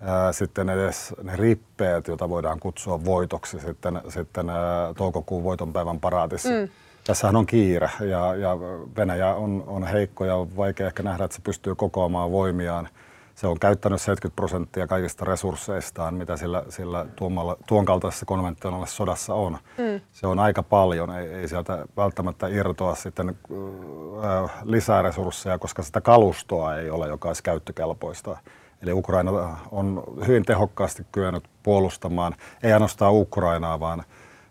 ää, 0.00 0.32
sitten 0.32 0.70
edes 0.70 1.14
ne 1.22 1.36
rippeet, 1.36 2.08
joita 2.08 2.28
voidaan 2.28 2.60
kutsua 2.60 3.04
voitoksi 3.04 3.60
sitten, 3.60 4.00
sitten 4.08 4.50
ää, 4.50 4.94
toukokuun 4.96 5.44
voitonpäivän 5.44 6.00
paraatissa. 6.00 6.48
Mm. 6.48 6.68
Tässähän 7.04 7.36
on 7.36 7.46
kiire 7.46 7.90
ja, 8.00 8.34
ja 8.34 8.58
Venäjä 8.96 9.34
on, 9.34 9.64
on 9.66 9.86
heikko 9.86 10.24
ja 10.24 10.36
on 10.36 10.56
vaikea 10.56 10.86
ehkä 10.86 11.02
nähdä, 11.02 11.24
että 11.24 11.36
se 11.36 11.42
pystyy 11.42 11.74
kokoamaan 11.74 12.32
voimiaan– 12.32 12.88
se 13.40 13.46
on 13.46 13.58
käyttänyt 13.58 14.00
70 14.00 14.36
prosenttia 14.36 14.86
kaikista 14.86 15.24
resursseistaan, 15.24 16.14
mitä 16.14 16.36
sillä, 16.36 16.64
sillä 16.68 17.06
tuomalla, 17.16 17.56
tuon 17.66 17.84
kaltaisessa 17.84 18.26
konventionaalisessa 18.26 18.96
sodassa 18.96 19.34
on. 19.34 19.52
Mm. 19.52 20.00
Se 20.12 20.26
on 20.26 20.38
aika 20.38 20.62
paljon, 20.62 21.16
ei, 21.16 21.28
ei 21.28 21.48
sieltä 21.48 21.86
välttämättä 21.96 22.48
irtoa 22.48 22.94
sitten 22.94 23.28
äh, 23.28 24.50
lisää 24.64 25.02
resursseja, 25.02 25.58
koska 25.58 25.82
sitä 25.82 26.00
kalustoa 26.00 26.76
ei 26.76 26.90
ole, 26.90 27.08
joka 27.08 27.28
olisi 27.28 27.42
käyttökelpoista. 27.42 28.36
Eli 28.82 28.92
Ukraina 28.92 29.58
on 29.70 30.02
hyvin 30.26 30.44
tehokkaasti 30.44 31.06
kyennyt 31.12 31.44
puolustamaan, 31.62 32.34
ei 32.62 32.72
ainoastaan 32.72 33.14
Ukrainaa, 33.14 33.80
vaan, 33.80 34.04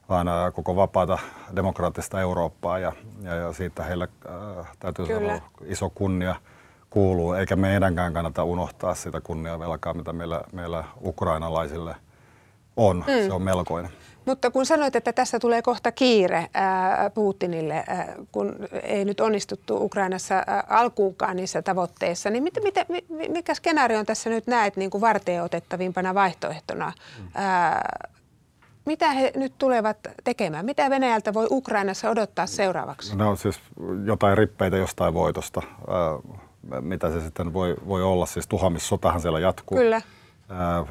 vaan 0.09 0.27
äh, 0.27 0.53
koko 0.53 0.75
vapaata 0.75 1.17
demokraattista 1.55 2.21
Eurooppaa 2.21 2.79
ja, 2.79 2.93
ja, 3.21 3.35
ja 3.35 3.53
siitä 3.53 3.83
heille 3.83 4.07
äh, 4.29 4.67
täytyy 4.79 5.05
Kyllä. 5.05 5.19
sanoa 5.19 5.49
iso 5.65 5.89
kunnia– 5.89 6.35
kuuluu, 6.89 7.33
eikä 7.33 7.55
meidänkään 7.55 8.13
kannata 8.13 8.43
unohtaa 8.43 8.95
sitä 8.95 9.21
kunniavelkaa, 9.21 9.93
mitä 9.93 10.13
meillä, 10.13 10.41
meillä 10.53 10.83
ukrainalaisille 11.03 11.95
on. 12.77 12.97
Mm. 12.97 13.27
Se 13.27 13.33
on 13.33 13.41
melkoinen. 13.41 13.91
Mutta 14.29 14.51
kun 14.51 14.65
sanoit, 14.65 14.95
että 14.95 15.13
tässä 15.13 15.39
tulee 15.39 15.61
kohta 15.61 15.91
kiire 15.91 16.49
ää, 16.53 17.09
Putinille, 17.09 17.83
ää, 17.87 18.15
kun 18.31 18.55
ei 18.83 19.05
nyt 19.05 19.19
onnistuttu 19.19 19.85
Ukrainassa 19.85 20.35
ää, 20.35 20.63
alkuunkaan 20.69 21.35
niissä 21.35 21.61
tavoitteissa, 21.61 22.29
niin 22.29 22.43
mitä, 22.43 22.61
mitä, 22.61 22.85
mikä 23.29 23.53
skenaario 23.53 23.99
on 23.99 24.05
tässä 24.05 24.29
nyt 24.29 24.47
näet 24.47 24.77
niin 24.77 24.89
kuin 24.89 25.01
varteen 25.01 25.43
otettavimpana 25.43 26.13
vaihtoehtona? 26.13 26.91
Mm. 27.19 27.27
Ää, 27.35 28.09
mitä 28.85 29.11
he 29.11 29.31
nyt 29.35 29.53
tulevat 29.57 29.97
tekemään? 30.23 30.65
Mitä 30.65 30.89
Venäjältä 30.89 31.33
voi 31.33 31.47
Ukrainassa 31.51 32.09
odottaa 32.09 32.47
seuraavaksi? 32.47 33.15
No 33.15 33.35
siis 33.35 33.59
jotain 34.05 34.37
rippeitä 34.37 34.77
jostain 34.77 35.13
voitosta 35.13 35.61
mitä 36.81 37.11
se 37.11 37.21
sitten 37.21 37.53
voi, 37.53 37.75
voi 37.87 38.03
olla. 38.03 38.25
Siis 38.25 38.47
tuhoamissotahan 38.47 39.21
siellä 39.21 39.39
jatkuu. 39.39 39.77
Kyllä. 39.77 40.01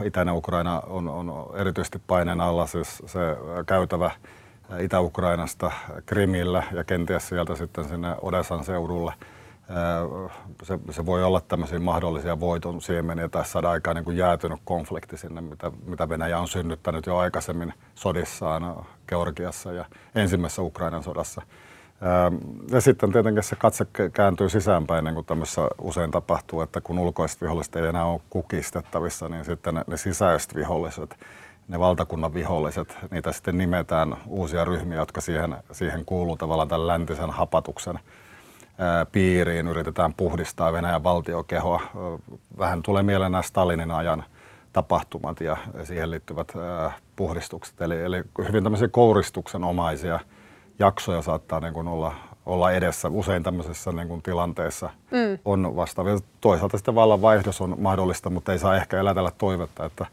Itäinen 0.05 0.35
Ukraina 0.35 0.83
on, 0.87 1.09
on 1.09 1.51
erityisesti 1.55 2.03
paineen 2.07 2.41
alla, 2.41 2.67
siis 2.67 3.03
se 3.07 3.21
käytävä 3.67 4.11
Itä-Ukrainasta 4.79 5.71
Krimille 6.07 6.65
ja 6.73 6.85
kenties 6.85 7.29
sieltä 7.29 7.55
sitten 7.55 7.85
sinne 7.85 8.17
Odesan 8.23 8.65
seudulle. 8.65 9.13
Se, 10.63 10.79
se 10.91 11.07
voi 11.07 11.25
olla 11.25 11.41
tämmöisiä 11.41 11.79
mahdollisia 11.79 12.41
voiton 12.41 12.83
siemeniä 12.83 13.29
tai 13.29 13.45
saada 13.45 13.71
aikaan 13.71 13.97
niin 13.97 14.05
kuin 14.05 14.17
jäätynyt 14.17 14.61
konflikti 14.65 15.17
sinne, 15.17 15.41
mitä, 15.41 15.73
mitä 15.85 16.09
Venäjä 16.09 16.39
on 16.39 16.49
synnyttänyt 16.49 17.07
jo 17.07 17.17
aikaisemmin 17.17 17.75
sodissaan 17.95 18.87
Georgiassa 19.09 19.73
ja 19.73 19.85
ensimmäisessä 20.15 20.63
Ukrainan 20.63 21.03
sodassa. 21.03 21.43
Ähm, 22.03 22.37
ja 22.71 22.81
sitten 22.81 23.13
tietenkin 23.13 23.43
se 23.43 23.57
katse 23.57 23.87
kääntyy 24.13 24.49
sisäänpäin, 24.49 25.05
niin 25.05 25.15
kuin 25.15 25.27
tämmöisessä 25.27 25.69
usein 25.81 26.11
tapahtuu, 26.11 26.61
että 26.61 26.81
kun 26.81 26.99
ulkoiset 26.99 27.41
viholliset 27.41 27.77
ei 27.77 27.87
enää 27.87 28.05
ole 28.05 28.21
kukistettavissa, 28.31 29.29
niin 29.29 29.45
sitten 29.45 29.75
ne, 29.75 29.85
ne 29.87 29.97
sisäiset 29.97 30.55
viholliset, 30.55 31.17
ne 31.69 31.79
valtakunnan 31.79 32.35
viholliset, 32.35 32.99
niitä 33.11 33.33
sitten 33.33 33.59
nimetään 33.59 34.17
uusia 34.27 34.65
ryhmiä, 34.65 34.99
jotka 34.99 35.21
siihen, 35.21 35.57
siihen 35.73 36.05
kuuluu 36.05 36.37
tavallaan 36.37 36.69
tämän 36.69 36.87
läntisen 36.87 37.31
hapatuksen 37.31 37.99
piiriin. 39.13 39.69
Yritetään 39.69 40.15
puhdistaa 40.15 40.73
Venäjän 40.73 41.05
valtiokehoa. 41.05 41.81
Vähän 42.59 42.83
tulee 42.83 43.03
mieleen 43.03 43.33
nämä 43.33 43.43
Stalinin 43.43 43.91
ajan 43.91 44.25
tapahtumat 44.73 45.41
ja 45.41 45.57
siihen 45.85 46.11
liittyvät 46.11 46.53
puhdistukset. 47.17 47.81
Eli, 47.81 48.03
eli 48.03 48.23
hyvin 48.49 48.63
tämmöisiä 48.63 48.89
kouristuksen 48.89 49.65
omaisia– 49.65 50.21
jaksoja 50.79 51.23
saattaa 51.23 51.61
niin 51.61 51.75
kuin 51.75 51.89
olla, 51.89 52.15
olla 52.47 52.73
edessä. 52.73 53.09
Usein 53.09 53.43
tämmöisessä 53.43 53.93
niin 53.93 54.09
kuin 54.09 54.23
tilanteessa 54.23 54.91
mm. 55.11 55.39
on 55.45 55.77
vastaavia. 55.77 56.19
Toisaalta 56.41 56.77
sitten 56.79 56.95
vallanvaihdos 56.95 57.61
on 57.61 57.77
mahdollista, 57.79 58.31
mutta 58.31 58.53
ei 58.53 58.59
saa 58.59 58.77
ehkä 58.77 59.01
elätellä 59.01 59.33
toivetta, 59.39 59.85
että, 59.85 60.07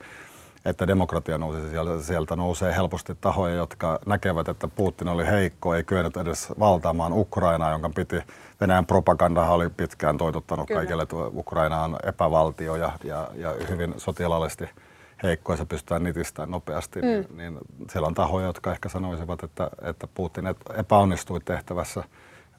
että 0.66 0.88
demokratia 0.88 1.38
nousisi 1.38 1.70
sieltä. 1.70 2.02
Sieltä 2.02 2.36
nousee 2.36 2.76
helposti 2.76 3.14
tahoja, 3.22 3.56
jotka 3.56 4.00
näkevät, 4.06 4.48
että 4.48 4.68
Putin 4.68 5.08
oli 5.08 5.28
heikko, 5.28 5.76
ei 5.76 5.84
kyennyt 5.84 6.18
edes 6.18 6.54
valtaamaan 6.60 7.14
Ukrainaa, 7.14 7.72
jonka 7.72 7.90
piti 7.96 8.20
Venäjän 8.62 8.86
propagandahan 8.86 9.56
oli 9.56 9.70
pitkään 9.70 10.18
toitottanut 10.18 10.68
Kyllä. 10.68 10.80
kaikille, 10.80 11.04
että 11.04 11.16
Ukraina 11.16 11.84
on 11.84 11.98
epävaltio 12.04 12.76
ja, 12.76 12.92
ja, 13.04 13.28
ja 13.36 13.54
hyvin 13.70 13.94
sotilaallisesti– 13.98 14.70
heikko 15.24 15.54
ja 15.54 15.58
se 15.58 15.66
pystytään 15.66 16.04
nitistämään 16.04 16.52
nopeasti, 16.52 17.02
mm. 17.02 17.08
niin, 17.08 17.28
niin 17.38 17.60
siellä 17.92 18.08
on 18.08 18.14
tahoja, 18.14 18.46
jotka 18.46 18.72
ehkä 18.72 18.90
sanoisivat, 18.90 19.44
että, 19.44 19.70
että 19.82 20.08
Putin 20.08 20.46
epäonnistui 20.78 21.40
tehtävässä. 21.40 22.04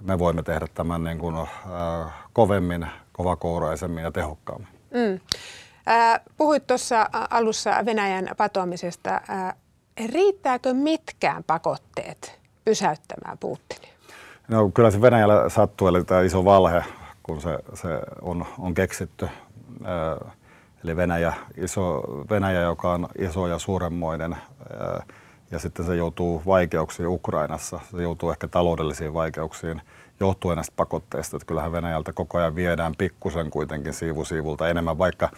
Me 0.00 0.18
voimme 0.18 0.42
tehdä 0.42 0.66
tämän 0.74 1.04
niin 1.04 1.18
kuin, 1.18 1.36
äh, 1.36 2.12
kovemmin, 2.32 2.86
kovakouraisemmin 3.12 4.04
ja 4.04 4.12
tehokkaammin. 4.12 4.68
Mm. 4.90 5.20
Äh, 5.88 6.20
puhuit 6.36 6.66
tuossa 6.66 7.08
alussa 7.30 7.70
Venäjän 7.84 8.28
patoamisesta. 8.36 9.20
Äh, 9.30 9.54
riittääkö 10.12 10.74
mitkään 10.74 11.44
pakotteet 11.44 12.38
pysäyttämään 12.64 13.38
Putinia? 13.38 13.94
No, 14.48 14.70
kyllä 14.74 14.90
se 14.90 15.00
Venäjällä 15.00 15.48
sattuu, 15.48 15.88
eli 15.88 16.04
tämä 16.04 16.20
iso 16.20 16.44
valhe, 16.44 16.84
kun 17.22 17.40
se, 17.40 17.58
se 17.74 17.88
on, 18.22 18.46
on 18.58 18.74
keksitty. 18.74 19.24
Äh, 19.24 20.32
Eli 20.86 20.96
Venäjä, 20.96 21.32
iso, 21.56 22.02
Venäjä, 22.30 22.60
joka 22.60 22.92
on 22.92 23.08
iso 23.18 23.46
ja 23.46 23.58
suuremmoinen, 23.58 24.36
ja 25.50 25.58
sitten 25.58 25.86
se 25.86 25.96
joutuu 25.96 26.42
vaikeuksiin 26.46 27.08
Ukrainassa. 27.08 27.80
Se 27.90 28.02
joutuu 28.02 28.30
ehkä 28.30 28.48
taloudellisiin 28.48 29.14
vaikeuksiin 29.14 29.82
johtuen 30.20 30.56
näistä 30.56 30.72
pakotteista. 30.76 31.36
Että 31.36 31.46
kyllähän 31.46 31.72
Venäjältä 31.72 32.12
koko 32.12 32.38
ajan 32.38 32.54
viedään 32.54 32.94
pikkusen 32.98 33.50
kuitenkin 33.50 33.92
siivu 33.92 34.24
siivulta 34.24 34.68
enemmän, 34.68 34.98
vaikka 34.98 35.28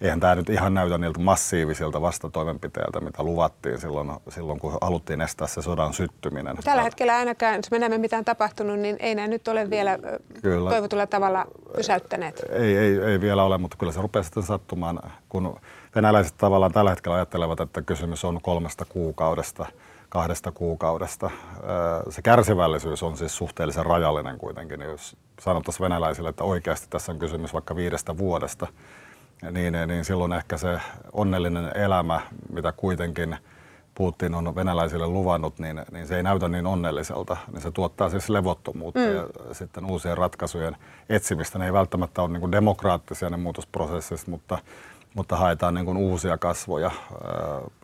eihän 0.00 0.20
tämä 0.20 0.34
nyt 0.34 0.48
ihan 0.48 0.74
näytä 0.74 0.98
niiltä 0.98 1.20
massiivisilta 1.20 2.00
vastatoimenpiteiltä, 2.00 3.00
mitä 3.00 3.22
luvattiin 3.22 3.80
silloin, 3.80 4.12
silloin 4.28 4.60
kun 4.60 4.78
haluttiin 4.80 5.20
estää 5.20 5.46
se 5.46 5.62
sodan 5.62 5.92
syttyminen. 5.92 6.56
Tällä 6.64 6.82
hetkellä 6.82 7.16
ainakaan, 7.16 7.56
jos 7.56 7.70
me 7.70 7.78
näemme 7.78 7.98
mitä 7.98 8.18
on 8.18 8.24
tapahtunut, 8.24 8.78
niin 8.78 8.96
ei 8.98 9.14
nämä 9.14 9.28
nyt 9.28 9.48
ole 9.48 9.70
vielä 9.70 9.98
kyllä. 10.42 10.70
toivotulla 10.70 11.06
tavalla 11.06 11.46
pysäyttäneet. 11.76 12.42
Ei, 12.50 12.76
ei, 12.76 12.98
ei 12.98 13.20
vielä 13.20 13.44
ole, 13.44 13.58
mutta 13.58 13.76
kyllä 13.76 13.92
se 13.92 14.02
rupeaa 14.02 14.22
sitten 14.22 14.42
sattumaan, 14.42 15.00
kun 15.28 15.60
venäläiset 15.94 16.34
tavallaan 16.36 16.72
tällä 16.72 16.90
hetkellä 16.90 17.16
ajattelevat, 17.16 17.60
että 17.60 17.82
kysymys 17.82 18.24
on 18.24 18.40
kolmesta 18.42 18.84
kuukaudesta 18.84 19.66
kahdesta 20.08 20.52
kuukaudesta. 20.52 21.30
Se 22.08 22.22
kärsivällisyys 22.22 23.02
on 23.02 23.16
siis 23.16 23.36
suhteellisen 23.36 23.86
rajallinen 23.86 24.38
kuitenkin. 24.38 24.80
Jos 24.80 25.16
sanottaisiin 25.40 25.84
venäläisille, 25.84 26.28
että 26.28 26.44
oikeasti 26.44 26.86
tässä 26.90 27.12
on 27.12 27.18
kysymys 27.18 27.52
vaikka 27.52 27.76
viidestä 27.76 28.18
vuodesta, 28.18 28.66
niin, 29.50 29.74
niin 29.86 30.04
silloin 30.04 30.32
ehkä 30.32 30.56
se 30.56 30.80
onnellinen 31.12 31.76
elämä, 31.76 32.20
mitä 32.52 32.72
kuitenkin 32.72 33.36
Putin 33.94 34.34
on 34.34 34.54
venäläisille 34.54 35.06
luvannut, 35.06 35.58
niin, 35.58 35.82
niin 35.92 36.06
se 36.06 36.16
ei 36.16 36.22
näytä 36.22 36.48
niin 36.48 36.66
onnelliselta. 36.66 37.36
Niin 37.52 37.62
se 37.62 37.70
tuottaa 37.70 38.10
siis 38.10 38.28
levottomuutta 38.28 39.00
mm. 39.00 39.14
ja 39.14 39.54
sitten 39.54 39.84
uusien 39.84 40.18
ratkaisujen 40.18 40.76
etsimistä. 41.08 41.58
Ne 41.58 41.66
ei 41.66 41.72
välttämättä 41.72 42.22
ole 42.22 42.38
niin 42.38 42.52
demokraattisia 42.52 43.30
ne 43.30 43.36
muutosprosessit, 43.36 44.28
mutta, 44.28 44.58
mutta 45.14 45.36
haetaan 45.36 45.74
niin 45.74 45.84
kuin 45.84 45.96
uusia 45.96 46.38
kasvoja. 46.38 46.90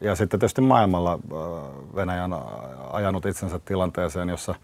Ja 0.01 0.17
sitten 0.17 0.41
tietysti 0.41 0.61
maailmalla 0.61 1.19
Venäjä 1.95 2.25
on 2.25 2.45
ajanut 2.93 3.27
itsensä 3.27 3.59
tilanteeseen, 3.59 4.29
jossa 4.29 4.55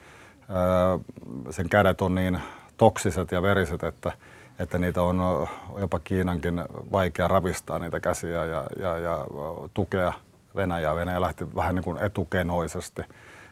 sen 1.50 1.68
kädet 1.68 2.00
on 2.00 2.14
niin 2.14 2.40
toksiset 2.76 3.32
ja 3.32 3.42
veriset, 3.42 3.82
että– 3.82 4.12
että 4.58 4.78
niitä 4.78 5.02
on 5.02 5.48
jopa 5.78 5.98
Kiinankin 5.98 6.62
vaikea 6.92 7.28
ravistaa 7.28 7.78
niitä 7.78 8.00
käsiä 8.00 8.44
ja, 8.44 8.66
ja, 8.78 8.98
ja 8.98 9.26
tukea 9.74 10.12
Venäjää. 10.56 10.96
Venäjä 10.96 11.20
lähti 11.20 11.54
vähän 11.54 11.74
niin 11.74 11.84
kuin 11.84 11.98
etukenoisesti 11.98 13.02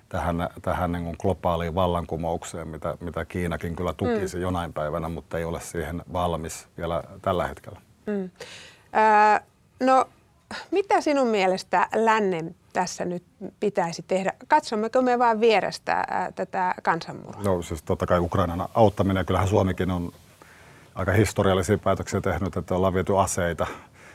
tähän, 0.08 0.48
tähän 0.62 0.92
niin 0.92 1.04
kuin 1.04 1.16
globaaliin 1.20 1.74
vallankumoukseen, 1.74 2.68
mitä, 2.68 2.96
mitä 3.00 3.24
Kiinakin 3.24 3.76
kyllä 3.76 3.92
tukisi 3.92 4.36
mm. 4.36 4.42
jonain 4.42 4.72
päivänä, 4.72 5.08
mutta 5.08 5.38
ei 5.38 5.44
ole 5.44 5.60
siihen 5.60 6.02
valmis 6.12 6.68
vielä 6.78 7.02
tällä 7.22 7.46
hetkellä. 7.46 7.80
Mm. 8.06 8.30
Äh, 8.96 9.42
no, 9.80 10.04
mitä 10.70 11.00
sinun 11.00 11.28
mielestä 11.28 11.88
lännen 11.94 12.54
tässä 12.72 13.04
nyt 13.04 13.22
pitäisi 13.60 14.02
tehdä? 14.02 14.32
Katsommeko 14.48 15.02
me 15.02 15.18
vain 15.18 15.40
vierestä 15.40 15.92
äh, 15.92 16.32
tätä 16.34 16.74
kansanmurhaa? 16.82 17.44
No 17.44 17.62
siis 17.62 17.82
totta 17.82 18.06
kai 18.06 18.18
Ukrainan 18.18 18.68
auttaminen, 18.74 19.26
kyllähän 19.26 19.48
Suomikin 19.48 19.90
on 19.90 20.12
aika 20.94 21.12
historiallisia 21.12 21.78
päätöksiä 21.78 22.20
tehnyt, 22.20 22.56
että 22.56 22.74
ollaan 22.74 22.94
viety 22.94 23.18
aseita. 23.18 23.66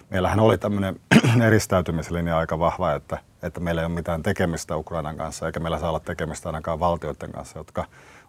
Meillähän 0.09 0.39
oli 0.39 0.57
tämmöinen 0.57 0.99
eristäytymislinja 1.47 2.37
aika 2.37 2.59
vahva, 2.59 2.93
että, 2.93 3.17
että 3.43 3.59
meillä 3.59 3.81
ei 3.81 3.85
ole 3.85 3.93
mitään 3.93 4.23
tekemistä 4.23 4.77
Ukrainan 4.77 5.17
kanssa, 5.17 5.45
eikä 5.45 5.59
meillä 5.59 5.79
saa 5.79 5.89
olla 5.89 5.99
tekemistä 5.99 6.49
ainakaan 6.49 6.79
valtioiden 6.79 7.31
kanssa, 7.31 7.57
jotka 7.57 7.85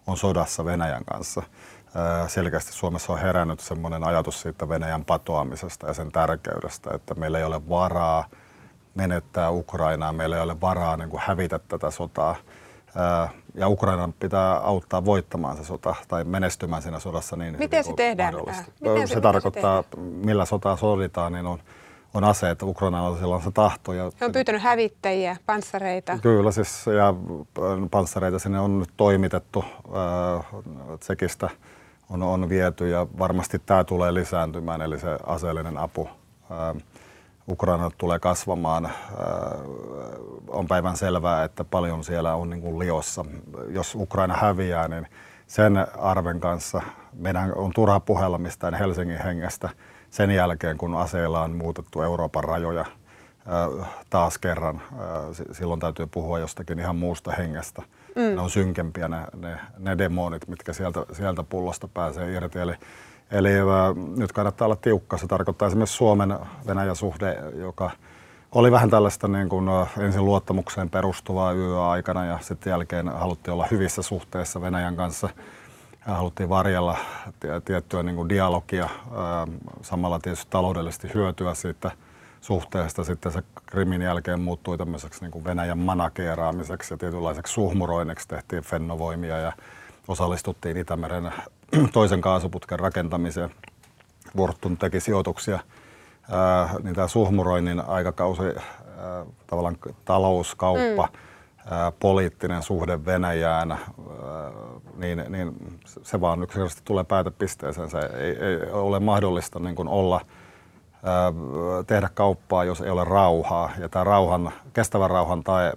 on 0.07 0.17
sodassa 0.17 0.65
Venäjän 0.65 1.05
kanssa. 1.05 1.43
Selkeästi 2.27 2.73
Suomessa 2.73 3.13
on 3.13 3.19
herännyt 3.19 3.59
semmoinen 3.59 4.03
ajatus 4.03 4.41
siitä 4.41 4.69
Venäjän 4.69 5.05
patoamisesta 5.05 5.87
ja 5.87 5.93
sen 5.93 6.11
tärkeydestä, 6.11 6.89
että 6.93 7.15
meillä 7.15 7.39
ei 7.39 7.43
ole 7.43 7.69
varaa 7.69 8.25
menettää 8.95 9.51
Ukrainaa, 9.51 10.13
meillä 10.13 10.35
ei 10.35 10.41
ole 10.41 10.61
varaa 10.61 10.97
niin 10.97 11.09
kuin 11.09 11.21
hävitä 11.25 11.59
tätä 11.59 11.91
sotaa 11.91 12.35
ja 13.55 13.67
Ukrainan 13.67 14.13
pitää 14.13 14.57
auttaa 14.57 15.05
voittamaan 15.05 15.57
se 15.57 15.63
sota 15.63 15.95
tai 16.07 16.23
menestymään 16.23 16.81
siinä 16.81 16.99
sodassa 16.99 17.35
niin 17.35 17.55
Miten 17.59 17.83
se 17.83 17.93
tehdään? 17.93 18.33
Miten 18.81 19.07
se, 19.07 19.13
se 19.13 19.21
tarkoittaa, 19.21 19.81
se 19.81 19.99
millä 20.01 20.45
sotaa 20.45 20.77
soditaan, 20.77 21.33
niin 21.33 21.45
on, 21.45 21.59
on 22.13 22.23
aseet. 22.23 22.63
Ukraina 22.63 23.01
on 23.01 23.17
silloin 23.17 23.43
se 23.43 23.51
tahto. 23.51 23.93
Ja 23.93 24.11
He 24.21 24.25
on 24.25 24.31
pyytänyt 24.31 24.61
hävittäjiä, 24.61 25.37
panssareita. 25.45 26.19
Kyllä, 26.21 26.51
siis 26.51 26.85
ja 26.97 27.13
panssareita 27.91 28.39
sinne 28.39 28.59
on 28.59 28.79
nyt 28.79 28.89
toimitettu. 28.97 29.65
Tsekistä 30.99 31.49
on, 32.09 32.23
on 32.23 32.49
viety 32.49 32.89
ja 32.89 33.07
varmasti 33.19 33.59
tämä 33.65 33.83
tulee 33.83 34.13
lisääntymään, 34.13 34.81
eli 34.81 34.99
se 34.99 35.17
aseellinen 35.25 35.77
apu. 35.77 36.09
Ukraina 37.49 37.91
tulee 37.97 38.19
kasvamaan. 38.19 38.85
Äh, 38.85 38.91
on 40.47 40.67
päivän 40.67 40.97
selvää, 40.97 41.43
että 41.43 41.63
paljon 41.63 42.03
siellä 42.03 42.35
on 42.35 42.49
niin 42.49 42.61
kuin 42.61 42.79
liossa. 42.79 43.25
Jos 43.69 43.95
Ukraina 43.95 44.35
häviää, 44.35 44.87
niin 44.87 45.07
sen 45.47 45.87
arven 45.99 46.39
kanssa 46.39 46.81
meidän 47.13 47.53
on 47.55 47.71
turha 47.75 47.99
puhella 47.99 48.37
mistään 48.37 48.73
Helsingin 48.73 49.23
hengestä 49.23 49.69
sen 50.09 50.31
jälkeen, 50.31 50.77
kun 50.77 50.95
aseilla 50.95 51.41
on 51.41 51.55
muutettu 51.55 52.01
Euroopan 52.01 52.43
rajoja 52.43 52.81
äh, 52.81 53.89
taas 54.09 54.37
kerran. 54.37 54.81
Äh, 54.91 55.47
silloin 55.51 55.79
täytyy 55.79 56.07
puhua 56.07 56.39
jostakin 56.39 56.79
ihan 56.79 56.95
muusta 56.95 57.31
hengestä. 57.31 57.81
Mm. 58.15 58.21
Ne 58.21 58.41
on 58.41 58.49
synkempiä 58.49 59.07
ne, 59.07 59.17
ne, 59.35 59.59
ne 59.77 59.97
demonit, 59.97 60.47
mitkä 60.47 60.73
sieltä, 60.73 61.05
sieltä 61.13 61.43
pullosta 61.43 61.87
pääsee 61.87 62.31
irti. 62.31 62.59
Eli 62.59 62.73
Eli 63.31 63.49
nyt 64.17 64.31
kannattaa 64.31 64.65
olla 64.65 64.75
tiukka. 64.75 65.17
Se 65.17 65.27
tarkoittaa 65.27 65.67
esimerkiksi 65.67 65.95
Suomen 65.95 66.39
Venäjä-suhde, 66.67 67.37
joka 67.55 67.91
oli 68.51 68.71
vähän 68.71 68.89
tällaista 68.89 69.27
niin 69.27 69.49
kuin, 69.49 69.69
ensin 69.99 70.25
luottamukseen 70.25 70.89
perustuvaa 70.89 71.53
yöaikana 71.53 72.25
ja 72.25 72.39
sitten 72.41 72.71
jälkeen 72.71 73.09
haluttiin 73.09 73.53
olla 73.53 73.67
hyvissä 73.71 74.01
suhteissa 74.01 74.61
Venäjän 74.61 74.95
kanssa. 74.95 75.29
Haluttiin 76.01 76.49
varjella 76.49 76.97
tiettyä 77.65 78.03
niin 78.03 78.15
kuin 78.15 78.29
dialogia, 78.29 78.89
samalla 79.81 80.19
tietysti 80.19 80.47
taloudellisesti 80.49 81.11
hyötyä 81.13 81.53
siitä 81.53 81.91
suhteesta. 82.41 83.03
Sitten 83.03 83.31
se 83.31 83.43
Krimin 83.65 84.01
jälkeen 84.01 84.41
muuttui 84.41 84.77
tämmöiseksi 84.77 85.21
niin 85.21 85.31
kuin 85.31 85.43
Venäjän 85.43 85.77
manakeeraamiseksi 85.77 86.93
ja 86.93 86.97
tietynlaiseksi 86.97 87.53
suhmuroinneksi 87.53 88.27
tehtiin 88.27 88.63
fennovoimia 88.63 89.37
ja 89.37 89.51
osallistuttiin 90.07 90.77
Itämeren 90.77 91.33
toisen 91.93 92.21
kaasuputken 92.21 92.79
rakentamiseen. 92.79 93.49
Fortum 94.37 94.77
teki 94.77 94.99
sijoituksia, 94.99 95.59
ää, 96.31 96.69
niin 96.83 96.95
tämä 96.95 97.07
suhmuroinnin 97.07 97.79
aikakausi, 97.87 98.43
ää, 98.43 99.25
tavallaan 99.47 99.77
talouskauppa, 100.05 101.09
mm. 101.13 101.73
ää, 101.73 101.91
poliittinen 101.91 102.63
suhde 102.63 103.05
Venäjään, 103.05 103.71
ää, 103.71 103.79
niin, 104.95 105.25
niin 105.29 105.79
se 106.03 106.21
vaan 106.21 106.43
yksinkertaisesti 106.43 106.81
tulee 106.85 107.03
päätepisteeseen. 107.03 107.89
Se 107.89 107.99
ei, 107.99 108.37
ei 108.37 108.71
ole 108.71 108.99
mahdollista 108.99 109.59
niin 109.59 109.75
kuin 109.75 109.87
olla 109.87 110.21
ää, 111.03 111.33
tehdä 111.87 112.09
kauppaa, 112.13 112.63
jos 112.63 112.81
ei 112.81 112.89
ole 112.89 113.03
rauhaa. 113.03 113.71
Ja 113.77 113.89
tämä 113.89 114.03
rauhan, 114.03 114.51
kestävän 114.73 115.09
rauhan 115.09 115.43
tai 115.43 115.71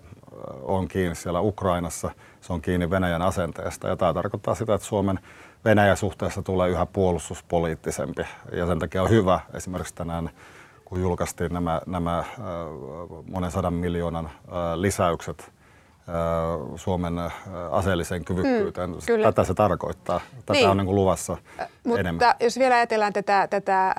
on 0.63 0.89
kiinni 0.89 1.15
siellä 1.15 1.41
Ukrainassa, 1.41 2.11
se 2.41 2.53
on 2.53 2.63
kiinni 2.63 2.91
Venäjän 2.91 3.23
asenteesta. 3.23 3.89
Ja 3.89 3.97
tämä 3.97 4.15
tarkoittaa 4.15 4.55
sitä, 4.55 4.75
että 4.75 4.87
Suomen 4.87 5.21
Venäjän 5.65 5.97
suhteessa 5.97 6.43
tulee 6.43 6.71
yhä 6.71 6.87
puolustuspoliittisempi. 6.87 8.23
Ja 8.53 8.67
sen 8.67 8.79
takia 8.79 9.03
on 9.03 9.11
hyvä 9.11 9.41
esimerkiksi 9.55 9.95
tänään, 9.95 10.31
kun 10.85 11.01
julkaistiin 11.01 11.53
nämä, 11.53 11.81
nämä 11.87 12.25
monen 13.31 13.51
sadan 13.51 13.75
miljoonan 13.75 14.31
lisäykset 14.77 15.53
Suomen 16.77 17.15
aseelliseen 17.71 18.25
kyvykkyyteen. 18.25 18.91
Mm, 18.91 18.97
kyllä. 19.07 19.33
Tätä 19.33 19.45
se 19.45 19.55
tarkoittaa. 19.55 20.21
Tätä 20.37 20.53
niin. 20.53 20.69
on 20.69 20.77
niin 20.77 20.87
kuin 20.87 20.95
luvassa 20.95 21.37
äh, 21.61 21.69
Mutta 21.85 22.01
enemmän. 22.01 22.35
jos 22.41 22.59
vielä 22.59 22.75
ajatellaan 22.75 23.13
tätä, 23.13 23.49
tätä 23.51 23.89
äh, 23.89 23.95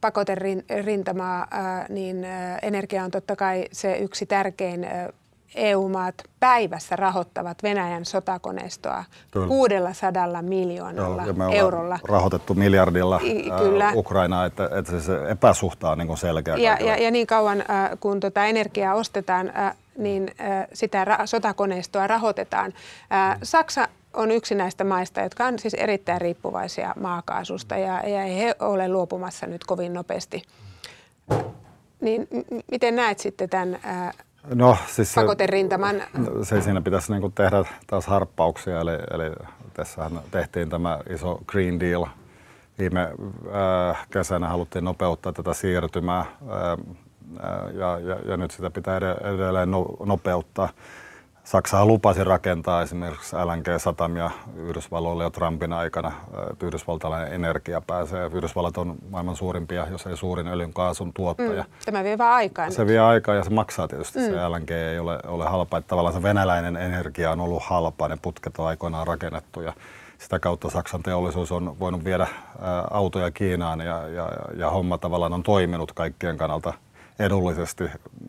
pakoterintamaa, 0.00 1.46
äh, 1.54 1.88
niin 1.88 2.24
äh, 2.24 2.58
energia 2.62 3.04
on 3.04 3.10
totta 3.10 3.36
kai 3.36 3.64
se 3.72 3.98
yksi 3.98 4.26
tärkein 4.26 4.84
äh, 4.84 5.08
EU-maat 5.54 6.14
päivässä 6.40 6.96
rahoittavat 6.96 7.62
Venäjän 7.62 8.04
sotakoneistoa 8.04 9.04
Kyllä. 9.30 9.46
600 9.46 10.42
miljoonalla 10.42 11.22
Joo, 11.22 11.26
ja 11.26 11.32
me 11.32 11.58
eurolla. 11.58 11.98
rahoitettu 12.08 12.54
miljardilla 12.54 13.20
I, 13.22 13.50
kyllä. 13.58 13.92
Ukrainaa, 13.94 14.44
että, 14.44 14.70
että 14.78 15.00
se 15.00 15.30
epäsuhta 15.30 15.90
on 15.90 15.98
niin 15.98 16.16
selkeä. 16.16 16.56
Ja, 16.56 16.76
ja, 16.80 16.96
ja 16.96 17.10
niin 17.10 17.26
kauan 17.26 17.60
äh, 17.60 17.90
kun 18.00 18.20
tuota 18.20 18.44
energiaa 18.44 18.94
ostetaan, 18.94 19.52
äh, 19.56 19.76
niin 19.98 20.30
äh, 20.40 20.66
sitä 20.72 21.04
ra- 21.04 21.26
sotakoneistoa 21.26 22.06
rahoitetaan. 22.06 22.72
Äh, 23.12 23.38
Saksa 23.42 23.88
on 24.14 24.30
yksi 24.30 24.54
näistä 24.54 24.84
maista, 24.84 25.20
jotka 25.20 25.46
on 25.46 25.58
siis 25.58 25.74
erittäin 25.74 26.20
riippuvaisia 26.20 26.94
maakaasusta 27.00 27.76
ja, 27.76 28.08
ja 28.08 28.22
ei 28.24 28.38
he 28.38 28.54
ole 28.60 28.88
luopumassa 28.88 29.46
nyt 29.46 29.64
kovin 29.64 29.94
nopeasti. 29.94 30.42
Niin 32.00 32.28
m- 32.30 32.58
miten 32.70 32.96
näet 32.96 33.18
sitten 33.18 33.50
tämän 33.50 33.78
äh, 33.86 34.14
No, 34.54 34.76
siis 34.86 35.14
pakoterintaman? 35.14 35.96
Se, 35.96 36.44
se 36.44 36.60
siinä 36.60 36.80
pitäisi 36.80 37.12
niin 37.12 37.32
tehdä 37.32 37.64
taas 37.86 38.06
harppauksia, 38.06 38.80
eli, 38.80 38.90
eli 38.90 39.32
tässähän 39.74 40.20
tehtiin 40.30 40.70
tämä 40.70 40.98
iso 41.10 41.40
Green 41.46 41.80
Deal. 41.80 42.06
Viime 42.78 43.02
äh, 43.02 44.06
kesänä 44.10 44.48
haluttiin 44.48 44.84
nopeuttaa 44.84 45.32
tätä 45.32 45.54
siirtymää 45.54 46.18
äh, 46.20 46.26
ja, 47.74 47.98
ja, 47.98 48.16
ja 48.24 48.36
nyt 48.36 48.50
sitä 48.50 48.70
pitää 48.70 48.96
edelleen 48.96 49.70
no, 49.70 49.86
nopeuttaa. 50.04 50.68
Saksa 51.46 51.86
lupasi 51.86 52.24
rakentaa 52.24 52.82
esimerkiksi 52.82 53.36
LNG-satamia 53.36 54.30
Yhdysvalloille 54.56 55.24
jo 55.24 55.30
Trumpin 55.30 55.72
aikana, 55.72 56.12
että 56.50 56.66
yhdysvaltalainen 56.66 57.32
energia 57.32 57.80
pääsee. 57.80 58.30
Yhdysvallat 58.34 58.78
on 58.78 58.96
maailman 59.10 59.36
suurimpia, 59.36 59.86
jos 59.90 60.06
ei 60.06 60.16
suurin 60.16 60.48
öljyn 60.48 60.72
kaasun 60.72 61.12
tuottaja. 61.12 61.62
Mm, 61.62 61.68
tämä 61.84 62.04
vie 62.04 62.18
vaan 62.18 62.32
aikaa. 62.32 62.70
Se 62.70 62.82
nyt. 62.82 62.88
vie 62.88 62.98
aikaa 62.98 63.34
ja 63.34 63.44
se 63.44 63.50
maksaa 63.50 63.88
tietysti. 63.88 64.18
Mm. 64.18 64.24
Se 64.24 64.48
LNG 64.48 64.70
ei 64.70 64.98
ole, 64.98 65.18
ole 65.26 65.44
halpa. 65.44 65.78
Että 65.78 65.88
tavallaan 65.88 66.14
se 66.14 66.22
venäläinen 66.22 66.76
energia 66.76 67.30
on 67.30 67.40
ollut 67.40 67.62
halpaa, 67.62 68.08
ne 68.08 68.18
putket 68.22 68.58
on 68.58 68.66
aikoinaan 68.66 69.06
rakennettu 69.06 69.60
ja 69.60 69.72
sitä 70.18 70.38
kautta 70.38 70.70
Saksan 70.70 71.02
teollisuus 71.02 71.52
on 71.52 71.78
voinut 71.80 72.04
viedä 72.04 72.26
autoja 72.90 73.30
Kiinaan 73.30 73.80
ja, 73.80 74.08
ja, 74.08 74.30
ja 74.56 74.70
homma 74.70 74.98
tavallaan 74.98 75.32
on 75.32 75.42
toiminut 75.42 75.92
kaikkien 75.92 76.36
kannalta 76.36 76.72
edullisesti. 77.18 77.84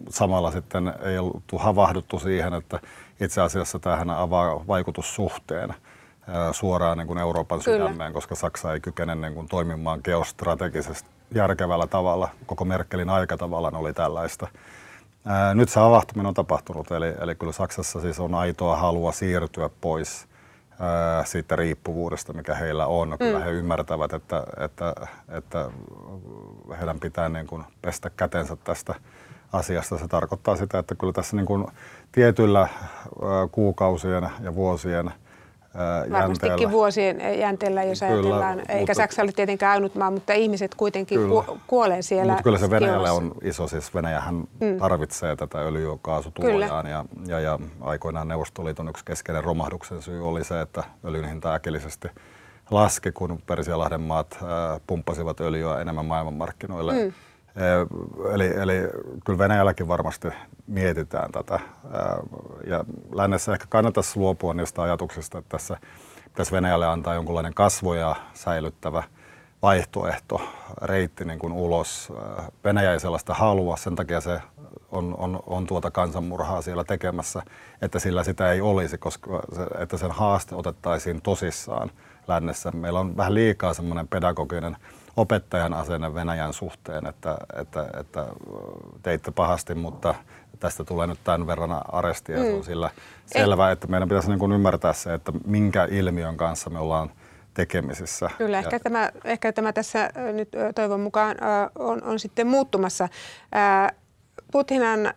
Samalla 0.09 0.51
sitten 0.51 0.93
ei 1.03 1.17
ollut 1.17 1.43
havahduttu 1.57 2.19
siihen, 2.19 2.53
että 2.53 2.79
itse 3.21 3.41
asiassa 3.41 3.79
tähän 3.79 4.09
avaa 4.09 4.67
vaikutussuhteen 4.67 5.73
suoraan 6.51 6.97
niin 6.97 7.07
kuin 7.07 7.19
Euroopan 7.19 7.59
Kyllä. 7.65 7.87
sydämeen, 7.87 8.13
koska 8.13 8.35
Saksa 8.35 8.73
ei 8.73 8.79
kykene 8.79 9.15
niin 9.15 9.33
kuin 9.33 9.47
toimimaan 9.47 9.99
geostrategisesti 10.03 11.09
järkevällä 11.35 11.87
tavalla. 11.87 12.29
Koko 12.45 12.65
Merkelin 12.65 13.09
aikatavallan 13.09 13.75
oli 13.75 13.93
tällaista. 13.93 14.47
Nyt 15.53 15.69
se 15.69 15.79
avahtuminen 15.79 16.27
on 16.27 16.33
tapahtunut, 16.33 16.91
eli, 16.91 17.13
eli 17.19 17.35
kyllä 17.35 17.51
Saksassa 17.51 18.01
siis 18.01 18.19
on 18.19 18.35
aitoa 18.35 18.75
halua 18.75 19.11
siirtyä 19.11 19.69
pois 19.81 20.27
siitä 21.25 21.55
riippuvuudesta, 21.55 22.33
mikä 22.33 22.55
heillä 22.55 22.85
on. 22.85 23.09
Mm. 23.09 23.17
Kyllä 23.17 23.39
he 23.39 23.51
ymmärtävät, 23.51 24.13
että, 24.13 24.43
että, 24.59 24.93
että 25.29 25.69
heidän 26.79 26.99
pitää 26.99 27.29
niin 27.29 27.47
kuin 27.47 27.63
pestä 27.81 28.09
kätensä 28.09 28.55
tästä 28.55 28.95
asiasta. 29.53 29.97
Se 29.97 30.07
tarkoittaa 30.07 30.55
sitä, 30.55 30.79
että 30.79 30.95
kyllä 30.95 31.13
tässä 31.13 31.35
niin 31.35 31.45
kuin 31.45 31.67
tietyllä 32.11 32.67
kuukausien 33.51 34.29
ja 34.41 34.55
vuosien 34.55 35.11
Varmastikin 36.11 36.49
jänteellä. 36.49 36.71
vuosien 36.71 37.39
jänteellä, 37.39 37.83
jos 37.83 37.99
kyllä, 37.99 38.13
ajatellaan. 38.13 38.59
Eikä 38.59 38.79
mutta, 38.79 38.93
Saksa 38.93 39.21
ole 39.21 39.31
tietenkään 39.31 39.71
ainut 39.71 39.95
maa, 39.95 40.11
mutta 40.11 40.33
ihmiset 40.33 40.75
kuitenkin 40.75 41.19
kyllä, 41.19 41.43
ku, 41.43 41.59
kuolee 41.67 42.01
siellä. 42.01 42.31
Mutta 42.31 42.43
kyllä 42.43 42.57
se 42.57 42.69
Venäjälle 42.69 43.11
on 43.11 43.31
iso. 43.43 43.67
Siis 43.67 43.93
Venäjähän 43.93 44.35
mm. 44.35 44.77
tarvitsee 44.79 45.35
tätä 45.35 45.57
öljy- 45.57 45.91
ja 45.91 45.97
kaasutulojaan. 46.01 46.87
Ja, 46.87 47.05
ja, 47.27 47.39
ja 47.39 47.59
aikoinaan 47.81 48.27
Neuvostoliiton 48.27 48.89
yksi 48.89 49.05
keskeinen 49.05 49.43
romahduksen 49.43 50.01
syy 50.01 50.27
oli 50.27 50.43
se, 50.43 50.61
että 50.61 50.83
öljyn 51.05 51.29
hinta 51.29 51.53
äkillisesti 51.53 52.07
laski, 52.71 53.11
kun 53.11 53.39
Persialahden 53.45 54.01
maat 54.01 54.37
äh, 54.41 54.81
pumppasivat 54.87 55.41
öljyä 55.41 55.81
enemmän 55.81 56.05
maailmanmarkkinoille. 56.05 56.93
Mm 56.93 57.13
Eli, 58.33 58.47
eli 58.47 58.73
kyllä 59.25 59.39
Venäjälläkin 59.39 59.87
varmasti 59.87 60.27
mietitään 60.67 61.31
tätä. 61.31 61.59
Ja 62.67 62.85
lännessä 63.13 63.53
ehkä 63.53 63.65
kannattaisi 63.69 64.19
luopua 64.19 64.53
niistä 64.53 64.81
ajatuksista, 64.81 65.37
että 65.37 65.49
tässä 65.49 65.77
pitäisi 66.23 66.51
Venäjälle 66.51 66.87
antaa 66.87 67.13
jonkunlainen 67.13 67.53
kasvoja 67.53 68.15
säilyttävä 68.33 69.03
vaihtoehto, 69.61 70.41
reitti 70.81 71.25
niin 71.25 71.39
kuin 71.39 71.53
ulos. 71.53 72.13
Venäjä 72.63 72.93
ei 72.93 72.99
sellaista 72.99 73.33
halua, 73.33 73.77
sen 73.77 73.95
takia 73.95 74.21
se 74.21 74.41
on, 74.91 75.15
on, 75.17 75.39
on 75.47 75.67
tuota 75.67 75.91
kansanmurhaa 75.91 76.61
siellä 76.61 76.83
tekemässä, 76.83 77.43
että 77.81 77.99
sillä 77.99 78.23
sitä 78.23 78.51
ei 78.51 78.61
olisi, 78.61 78.97
koska 78.97 79.43
se, 79.55 79.63
että 79.79 79.97
sen 79.97 80.11
haaste 80.11 80.55
otettaisiin 80.55 81.21
tosissaan 81.21 81.91
lännessä. 82.27 82.71
Meillä 82.71 82.99
on 82.99 83.17
vähän 83.17 83.33
liikaa 83.33 83.73
semmoinen 83.73 84.07
pedagoginen 84.07 84.77
opettajan 85.17 85.73
asenne 85.73 86.13
Venäjän 86.13 86.53
suhteen, 86.53 87.07
että, 87.07 87.37
että, 87.55 87.89
että 87.99 88.27
teitte 89.03 89.31
pahasti, 89.31 89.75
mutta 89.75 90.15
tästä 90.59 90.83
tulee 90.83 91.07
nyt 91.07 91.19
tämän 91.23 91.47
verran 91.47 91.81
arestia. 91.91 92.37
Mm. 92.37 92.43
Se 92.43 92.51
on 92.51 92.59
mm. 92.59 92.63
sillä 92.63 92.89
selvä, 93.25 93.71
että 93.71 93.87
meidän 93.87 94.09
pitäisi 94.09 94.29
niin 94.29 94.39
kuin 94.39 94.51
ymmärtää 94.51 94.93
se, 94.93 95.13
että 95.13 95.31
minkä 95.45 95.87
ilmiön 95.91 96.37
kanssa 96.37 96.69
me 96.69 96.79
ollaan 96.79 97.11
tekemisissä. 97.53 98.29
Kyllä, 98.37 98.59
ehkä, 98.59 98.75
ja... 98.75 98.79
tämä, 98.79 99.11
ehkä 99.23 99.53
tämä 99.53 99.73
tässä 99.73 100.09
nyt 100.33 100.49
toivon 100.75 100.99
mukaan 100.99 101.35
on, 101.79 102.03
on 102.03 102.19
sitten 102.19 102.47
muuttumassa. 102.47 103.09
Putinan 104.51 105.13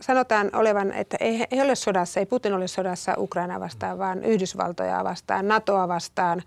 sanotaan 0.00 0.50
olevan, 0.52 0.92
että 0.92 1.16
ei, 1.20 1.46
ei 1.50 1.62
ole 1.62 1.74
sodassa, 1.74 2.20
ei 2.20 2.26
Putin 2.26 2.54
ole 2.54 2.68
sodassa 2.68 3.14
Ukraina 3.18 3.60
vastaan, 3.60 3.98
vaan 3.98 4.24
Yhdysvaltoja 4.24 5.04
vastaan, 5.04 5.48
NATOa 5.48 5.88
vastaan, 5.88 6.42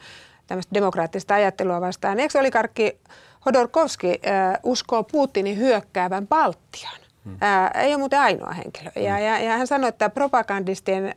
tämmöistä 0.47 0.73
demokraattista 0.73 1.36
ajattelua 1.36 1.81
vastaan. 1.81 2.19
Ex-olikarkki 2.19 2.99
Hodorkovski 3.45 4.07
äh, 4.27 4.60
uskoo 4.63 5.03
Putinin 5.03 5.57
hyökkäävän 5.57 6.27
Baltian. 6.27 7.07
Hmm. 7.27 7.38
Ää, 7.41 7.67
ei 7.67 7.93
ole 7.93 7.97
muuten 7.97 8.19
ainoa 8.19 8.51
henkilö. 8.51 8.91
Ja, 8.95 9.15
hmm. 9.15 9.25
ja, 9.25 9.39
ja 9.39 9.57
hän 9.57 9.67
sanoi, 9.67 9.89
että 9.89 10.10
propagandistien 10.10 11.15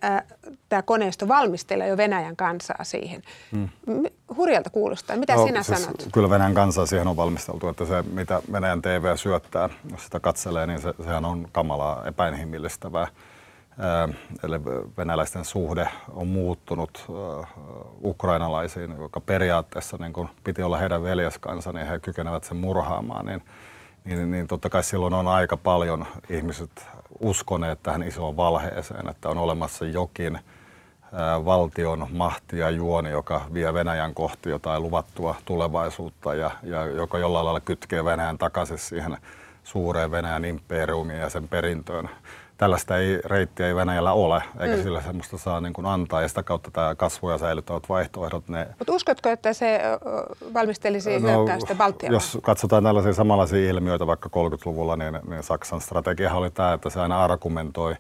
tämä 0.69 0.83
koneisto 0.83 1.29
valmistelee 1.29 1.89
jo 1.89 1.97
Venäjän 1.97 2.37
kansaa 2.37 2.85
siihen. 2.85 3.23
Hmm. 3.53 3.69
Hurjalta 4.37 4.71
kuulostaa. 4.71 5.17
Mitä 5.17 5.35
no, 5.35 5.47
sinä 5.47 5.63
siis 5.63 5.83
sanot? 5.83 6.09
Kyllä 6.13 6.31
Venäjän 6.31 6.55
kansaa 6.55 6.87
siihen 6.87 7.09
on 7.09 7.17
valmisteltu, 7.17 7.69
että 7.69 7.85
se 7.85 8.03
mitä 8.03 8.43
Venäjän 8.53 8.83
TV 8.83 9.17
syöttää, 9.17 9.69
jos 9.91 10.05
sitä 10.05 10.21
katselee, 10.21 10.67
niin 10.67 10.83
se, 10.83 10.95
sehän 11.05 11.25
on 11.25 11.49
kamalaa 11.53 12.07
epäinhimillistävää. 12.07 13.07
Eli 14.43 14.65
venäläisten 14.97 15.45
suhde 15.45 15.89
on 16.13 16.27
muuttunut 16.27 17.07
ukrainalaisiin, 18.05 18.97
joka 18.99 19.21
periaatteessa 19.21 19.97
niin 20.01 20.13
kun 20.13 20.29
piti 20.45 20.63
olla 20.63 20.79
heidän 20.79 21.03
veljeskansa, 21.03 21.73
niin 21.73 21.87
he 21.87 21.99
kykenevät 21.99 22.45
sen 22.45 22.57
murhaamaan. 22.57 23.27
Niin 23.27 23.43
niin, 24.05 24.31
niin 24.31 24.47
totta 24.47 24.71
kai 24.71 24.83
silloin 24.83 25.15
on 25.15 25.29
aika 25.29 25.57
paljon 25.57 26.07
ihmiset 26.29 26.89
uskoneet 27.21 27.83
tähän 27.83 28.03
isoon 28.03 28.37
valheeseen, 28.37 29.09
että 29.09 29.29
on 29.29 29.39
olemassa 29.39 29.85
jokin 29.85 30.39
valtion 31.45 32.07
mahti 32.11 32.59
ja 32.59 32.71
juoni, 32.71 33.11
joka 33.11 33.41
vie 33.55 33.75
Venäjän 33.75 34.15
kohti 34.15 34.51
jotain 34.51 34.83
luvattua 34.83 35.35
tulevaisuutta 35.45 36.35
ja, 36.35 36.51
ja 36.63 36.87
joka 36.87 37.19
jollain 37.19 37.45
lailla 37.45 37.61
kytkee 37.61 38.05
Venäjän 38.05 38.39
takaisin 38.39 38.79
siihen 38.79 39.17
suureen 39.65 40.11
Venäjän 40.11 40.45
imperiumiin 40.45 41.21
ja 41.21 41.31
sen 41.31 41.49
perintöön 41.49 42.11
tällaista 42.61 42.99
ei, 42.99 43.21
reittiä 43.25 43.67
ei 43.67 43.75
Venäjällä 43.75 44.13
ole, 44.13 44.43
eikä 44.61 44.77
mm. 44.77 44.83
sillä 44.83 45.03
semmoista 45.03 45.39
saa 45.39 45.61
niin 45.61 45.73
kuin 45.73 45.87
antaa, 45.87 46.23
ja 46.23 46.29
sitä 46.29 46.43
kautta 46.43 46.71
tämä 46.71 46.95
kasvu- 46.95 47.31
ja 47.31 47.39
säilyttävät 47.39 47.89
vaihtoehdot. 47.89 48.49
Ne... 48.49 48.67
Mutta 48.79 48.93
uskotko, 48.93 49.29
että 49.29 49.53
se 49.53 49.81
valmistelisi 50.55 51.19
no, 51.19 51.29
hyökkäystä 51.29 51.75
Baltiaan? 51.75 52.13
Jos 52.13 52.39
katsotaan 52.43 52.83
tällaisia 52.83 53.13
samanlaisia 53.13 53.71
ilmiöitä 53.71 54.07
vaikka 54.07 54.29
30-luvulla, 54.29 54.97
niin, 54.97 55.19
niin 55.29 55.43
Saksan 55.43 55.81
strategia 55.81 56.35
oli 56.35 56.51
tämä, 56.51 56.73
että 56.73 56.91
se 56.91 57.01
aina 57.01 57.25
argumentoi 57.25 57.95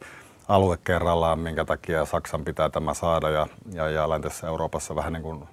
alue 0.48 0.78
kerrallaan, 0.84 1.38
minkä 1.38 1.64
takia 1.64 2.04
Saksan 2.04 2.44
pitää 2.44 2.68
tämä 2.68 2.94
saada, 2.94 3.30
ja, 3.30 3.46
ja, 3.72 3.90
ja 3.90 4.08
läntisessä 4.10 4.46
Euroopassa 4.46 4.96
vähän 4.96 5.12
niin 5.12 5.22
kuin 5.22 5.44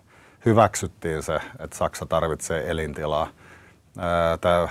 hyväksyttiin 0.46 1.24
se, 1.24 1.40
että 1.60 1.78
Saksa 1.78 2.06
tarvitsee 2.06 2.72
elintilaa. 2.72 3.28
Tämä 4.42 4.68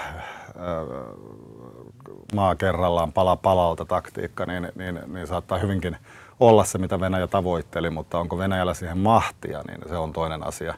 maa 2.35 2.57
kerrallaan 2.57 3.13
pala 3.13 3.37
palalta 3.37 3.85
taktiikka, 3.85 4.47
niin, 4.47 4.69
niin, 4.75 5.01
niin 5.07 5.27
saattaa 5.27 5.59
hyvinkin 5.59 5.97
olla 6.41 6.65
se, 6.65 6.79
mitä 6.79 7.01
Venäjä 7.01 7.27
tavoitteli, 7.27 7.91
mutta 7.91 8.19
onko 8.19 8.39
Venäjällä 8.39 8.75
siihen 8.75 8.99
mahtia, 8.99 9.63
niin 9.69 9.81
se 9.89 9.97
on 9.97 10.13
toinen 10.13 10.47
asia. 10.47 10.75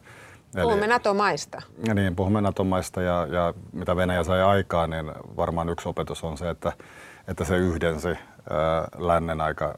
Puhumme 0.63 0.87
NATO-maista. 0.87 1.63
Ja 1.87 1.95
niin, 1.95 2.17
puhumme 2.17 2.41
NATO-maista 2.41 3.03
ja, 3.03 3.27
ja 3.31 3.55
mitä 3.73 3.97
Venäjä 3.97 4.25
sai 4.25 4.43
aikaan, 4.43 4.91
niin 4.91 5.13
varmaan 5.37 5.69
yksi 5.69 5.89
opetus 5.89 6.25
on 6.25 6.39
se, 6.39 6.51
että, 6.51 6.73
että 7.29 7.45
se 7.45 7.57
yhdensi 7.57 8.09
ää, 8.09 8.17
lännen 8.99 9.41
aika 9.41 9.65
ää, 9.65 9.75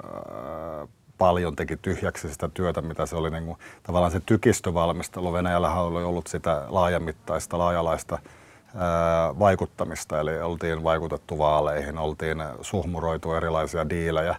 paljon, 1.19 1.57
teki 1.57 1.77
tyhjäksi 1.77 2.33
sitä 2.33 2.49
työtä, 2.55 2.83
mitä 2.83 3.07
se 3.07 3.17
oli 3.17 3.31
niin 3.31 3.45
kuin, 3.47 3.59
tavallaan 3.83 4.13
se 4.13 4.21
tykistövalmistelu. 4.27 5.33
Venäjällä 5.33 5.75
oli 5.75 6.05
ollut 6.05 6.27
sitä 6.27 6.65
laajamittaista, 6.69 7.59
laajalaista 7.59 8.19
vaikuttamista, 9.39 10.21
eli 10.21 10.41
oltiin 10.43 10.85
vaikutettu 10.85 11.39
vaaleihin, 11.39 11.99
oltiin 11.99 12.45
suhmuroitu 12.61 13.33
erilaisia 13.33 13.91
diilejä 13.91 14.37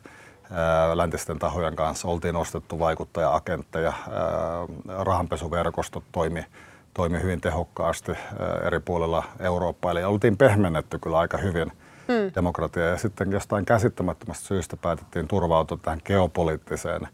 läntisten 0.94 1.40
tahojen 1.40 1.76
kanssa, 1.76 2.08
oltiin 2.08 2.36
ostettu 2.36 2.80
vaikuttaja-agentteja, 2.80 3.94
rahanpesuverkostot 5.00 6.04
toimi, 6.12 6.46
toimi 6.94 7.22
hyvin 7.22 7.42
tehokkaasti 7.42 8.12
eri 8.64 8.80
puolilla 8.80 9.24
Eurooppaa, 9.40 9.92
eli 9.92 10.04
oltiin 10.04 10.38
pehmennetty 10.38 11.00
kyllä 11.00 11.20
aika 11.20 11.38
hyvin 11.38 11.72
hmm. 12.08 12.32
demokratiaa, 12.36 12.88
ja 12.88 12.98
sitten 12.98 13.32
jostain 13.32 13.66
käsittämättömästä 13.66 14.46
syystä 14.46 14.78
päätettiin 14.78 15.28
turvautua 15.28 15.78
tähän 15.82 16.02
geopoliittiseen 16.06 17.08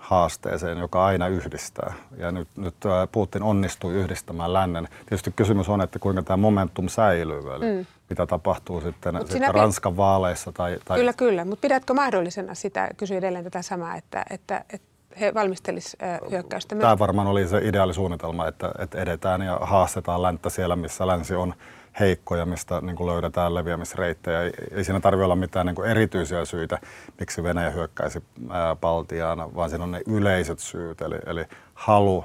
haasteeseen, 0.00 0.78
joka 0.78 1.04
aina 1.04 1.28
yhdistää. 1.28 1.94
Ja 2.16 2.32
nyt, 2.32 2.48
nyt 2.56 2.74
Putin 3.12 3.42
onnistui 3.42 3.94
yhdistämään 3.94 4.52
lännen. 4.52 4.88
Tietysti 5.00 5.32
kysymys 5.36 5.68
on, 5.68 5.80
että 5.80 5.98
kuinka 5.98 6.22
tämä 6.22 6.36
momentum 6.36 6.88
säilyy, 6.88 7.54
eli 7.54 7.64
mm. 7.64 7.86
mitä 8.10 8.26
tapahtuu 8.26 8.80
sitten, 8.80 9.20
sitten 9.28 9.54
Ranskan 9.54 9.96
vaaleissa. 9.96 10.52
Tai, 10.52 10.78
tai... 10.84 10.98
Kyllä, 10.98 11.12
kyllä. 11.12 11.44
Mutta 11.44 11.60
pidätkö 11.62 11.94
mahdollisena 11.94 12.54
sitä, 12.54 12.88
kysy 12.96 13.16
edelleen 13.16 13.44
tätä 13.44 13.62
samaa, 13.62 13.96
että, 13.96 14.24
että, 14.30 14.64
että 14.72 14.88
he 15.20 15.34
valmistelisivat 15.34 16.30
hyökkäystä? 16.30 16.76
Tämä 16.76 16.98
varmaan 16.98 17.26
oli 17.26 17.48
se 17.48 17.60
ideaalisuunnitelma, 17.62 18.46
että, 18.46 18.72
että 18.78 18.98
edetään 18.98 19.42
ja 19.42 19.58
haastetaan 19.60 20.22
länttä 20.22 20.50
siellä, 20.50 20.76
missä 20.76 21.06
länsi 21.06 21.34
on 21.34 21.54
heikkoja, 22.00 22.46
mistä 22.46 22.80
niin 22.80 22.96
kuin 22.96 23.10
löydetään 23.10 23.54
leviämisreittejä. 23.54 24.42
Ei, 24.42 24.52
ei 24.70 24.84
siinä 24.84 25.00
tarvitse 25.00 25.24
olla 25.24 25.36
mitään 25.36 25.66
niin 25.66 25.76
kuin 25.76 25.90
erityisiä 25.90 26.44
syitä, 26.44 26.78
miksi 27.20 27.42
Venäjä 27.42 27.70
hyökkäisi 27.70 28.22
ää, 28.50 28.76
Baltiaan, 28.76 29.54
vaan 29.54 29.70
siinä 29.70 29.84
on 29.84 29.90
ne 29.90 30.02
yleiset 30.06 30.58
syyt, 30.58 31.00
eli, 31.00 31.16
eli 31.26 31.44
halu 31.74 32.24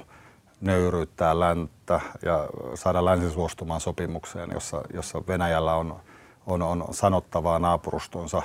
nöyryyttää 0.60 1.40
länttä 1.40 2.00
ja 2.22 2.48
saada 2.74 3.04
länsi 3.04 3.30
suostumaan 3.30 3.80
sopimukseen, 3.80 4.50
jossa, 4.54 4.82
jossa 4.94 5.22
Venäjällä 5.28 5.74
on, 5.74 6.00
on, 6.46 6.62
on 6.62 6.84
sanottavaa 6.90 7.58
naapurustonsa 7.58 8.42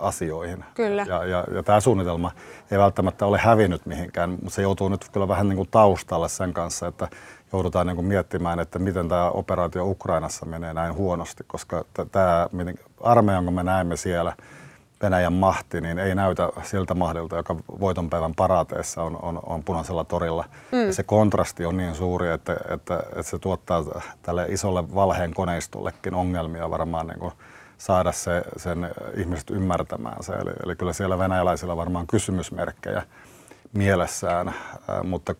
asioihin. 0.00 0.64
Kyllä. 0.74 1.04
Ja, 1.08 1.24
ja, 1.24 1.44
ja 1.54 1.62
tämä 1.62 1.80
suunnitelma 1.80 2.32
ei 2.70 2.78
välttämättä 2.78 3.26
ole 3.26 3.38
hävinnyt 3.38 3.86
mihinkään, 3.86 4.30
mutta 4.30 4.50
se 4.50 4.62
joutuu 4.62 4.88
nyt 4.88 5.08
kyllä 5.12 5.28
vähän 5.28 5.48
niin 5.48 5.56
kuin 5.56 5.68
taustalle 5.70 6.28
sen 6.28 6.52
kanssa, 6.52 6.86
että 6.86 7.08
joudutaan 7.52 7.86
niin 7.86 7.96
kuin 7.96 8.06
miettimään, 8.06 8.60
että 8.60 8.78
miten 8.78 9.08
tämä 9.08 9.30
operaatio 9.30 9.84
Ukrainassa 9.84 10.46
menee 10.46 10.74
näin 10.74 10.94
huonosti, 10.94 11.44
koska 11.46 11.84
tämä 12.12 12.48
armeija, 13.00 13.36
jonka 13.36 13.50
me 13.50 13.62
näemme 13.62 13.96
siellä, 13.96 14.32
Venäjän 15.02 15.32
mahti, 15.32 15.80
niin 15.80 15.98
ei 15.98 16.14
näytä 16.14 16.48
siltä 16.62 16.94
mahdilta, 16.94 17.36
joka 17.36 17.56
voitonpäivän 17.80 18.34
parateessa 18.34 19.02
on, 19.02 19.18
on, 19.22 19.40
on 19.46 19.64
punaisella 19.64 20.04
torilla. 20.04 20.44
Mm. 20.72 20.86
Ja 20.86 20.92
se 20.92 21.02
kontrasti 21.02 21.64
on 21.64 21.76
niin 21.76 21.94
suuri, 21.94 22.30
että, 22.30 22.56
että, 22.68 23.02
että 23.06 23.22
se 23.22 23.38
tuottaa 23.38 23.84
tälle 24.22 24.46
isolle 24.48 24.94
valheen 24.94 25.34
koneistollekin 25.34 26.14
ongelmia 26.14 26.70
varmaan 26.70 27.06
niin 27.06 27.18
kuin 27.18 27.32
saada 27.78 28.12
se, 28.12 28.42
sen 28.56 28.90
ihmiset 29.16 29.50
ymmärtämään 29.50 30.22
se. 30.22 30.32
Eli, 30.32 30.50
eli 30.64 30.76
kyllä 30.76 30.92
siellä 30.92 31.18
venäläisillä 31.18 31.76
varmaan 31.76 32.06
kysymysmerkkejä 32.06 33.02
mielessään, 33.72 34.54
mutta 35.04 35.34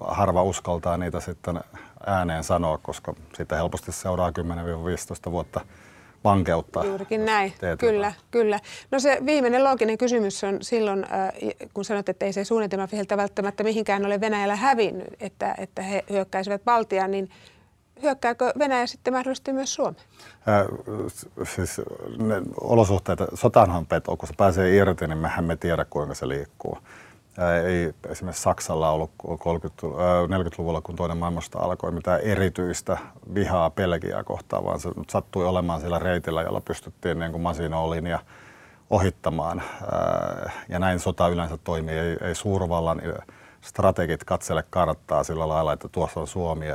harva 0.00 0.42
uskaltaa 0.42 0.96
niitä 0.96 1.20
sitten 1.20 1.60
ääneen 2.06 2.44
sanoa, 2.44 2.78
koska 2.78 3.14
siitä 3.36 3.56
helposti 3.56 3.92
seuraa 3.92 4.30
10-15 5.28 5.30
vuotta 5.30 5.60
vankeutta. 6.24 6.84
Juurikin 6.84 7.24
näin, 7.24 7.52
kyllä, 7.78 8.12
kyllä. 8.30 8.60
No 8.90 9.00
se 9.00 9.18
viimeinen 9.26 9.64
looginen 9.64 9.98
kysymys 9.98 10.44
on 10.44 10.58
silloin, 10.62 11.06
kun 11.74 11.84
sanot, 11.84 12.08
että 12.08 12.26
ei 12.26 12.32
se 12.32 12.44
suunnitelma 12.44 12.88
välttämättä 13.16 13.64
mihinkään 13.64 14.06
ole 14.06 14.20
Venäjällä 14.20 14.56
hävinnyt, 14.56 15.08
että, 15.20 15.54
että 15.58 15.82
he 15.82 16.04
hyökkäisivät 16.10 16.64
Baltiaan, 16.64 17.10
niin 17.10 17.30
hyökkääkö 18.02 18.52
Venäjä 18.58 18.86
sitten 18.86 19.12
mahdollisesti 19.12 19.52
myös 19.52 19.74
Suomeen? 19.74 20.04
Äh, 20.48 20.66
siis 21.54 21.80
ne 22.18 22.42
olosuhteet, 22.60 23.18
sotaanhan 23.34 23.86
peto, 23.86 24.16
kun 24.16 24.28
se 24.28 24.34
pääsee 24.36 24.76
irti, 24.76 25.06
niin 25.06 25.18
mehän 25.18 25.44
me 25.44 25.56
tiedä 25.56 25.84
kuinka 25.90 26.14
se 26.14 26.28
liikkuu 26.28 26.78
ei 27.64 27.92
esimerkiksi 28.08 28.42
Saksalla 28.42 28.90
ollut 28.90 29.10
30, 29.38 29.82
40-luvulla, 30.26 30.80
kun 30.80 30.96
toinen 30.96 31.16
maailmasta 31.16 31.58
alkoi, 31.58 31.92
mitään 31.92 32.20
erityistä 32.20 32.98
vihaa 33.34 33.70
Belgiaa 33.70 34.24
kohtaan, 34.24 34.64
vaan 34.64 34.80
se 34.80 34.90
sattui 35.08 35.46
olemaan 35.46 35.80
siellä 35.80 35.98
reitillä, 35.98 36.42
jolla 36.42 36.60
pystyttiin 36.60 37.18
niin 37.18 37.32
kuin 37.32 37.42
Masinolinja 37.42 38.18
ohittamaan. 38.90 39.62
Ja 40.68 40.78
näin 40.78 41.00
sota 41.00 41.28
yleensä 41.28 41.58
toimii. 41.64 41.98
Ei, 41.98 42.16
ei 42.20 42.34
suurvallan 42.34 43.02
strategit 43.60 44.24
katsele 44.24 44.64
karttaa 44.70 45.24
sillä 45.24 45.48
lailla, 45.48 45.72
että 45.72 45.88
tuossa 45.88 46.20
on 46.20 46.26
Suomi, 46.26 46.66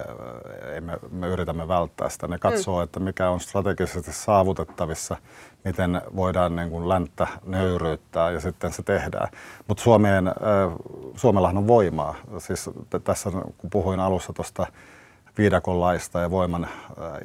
me, 0.81 0.99
me 1.11 1.27
yritämme 1.27 1.67
välttää 1.67 2.09
sitä. 2.09 2.27
Ne 2.27 2.37
katsoo, 2.37 2.77
mm. 2.77 2.83
että 2.83 2.99
mikä 2.99 3.29
on 3.29 3.39
strategisesti 3.39 4.13
saavutettavissa, 4.13 5.17
miten 5.63 6.01
voidaan 6.15 6.55
niin 6.55 6.69
kuin 6.69 6.89
länttä 6.89 7.27
nöyryyttää 7.45 8.31
ja 8.31 8.39
sitten 8.39 8.73
se 8.73 8.83
tehdään. 8.83 9.27
Mutta 9.67 9.83
Suomeen, 9.83 10.25
Suomellahan 11.15 11.57
on 11.57 11.67
voimaa. 11.67 12.15
Siis 12.37 12.69
tässä 13.03 13.31
kun 13.31 13.69
puhuin 13.69 13.99
alussa 13.99 14.33
tuosta 14.33 14.67
viidakon 15.37 15.79
laista 15.79 16.19
ja 16.19 16.31
voiman 16.31 16.67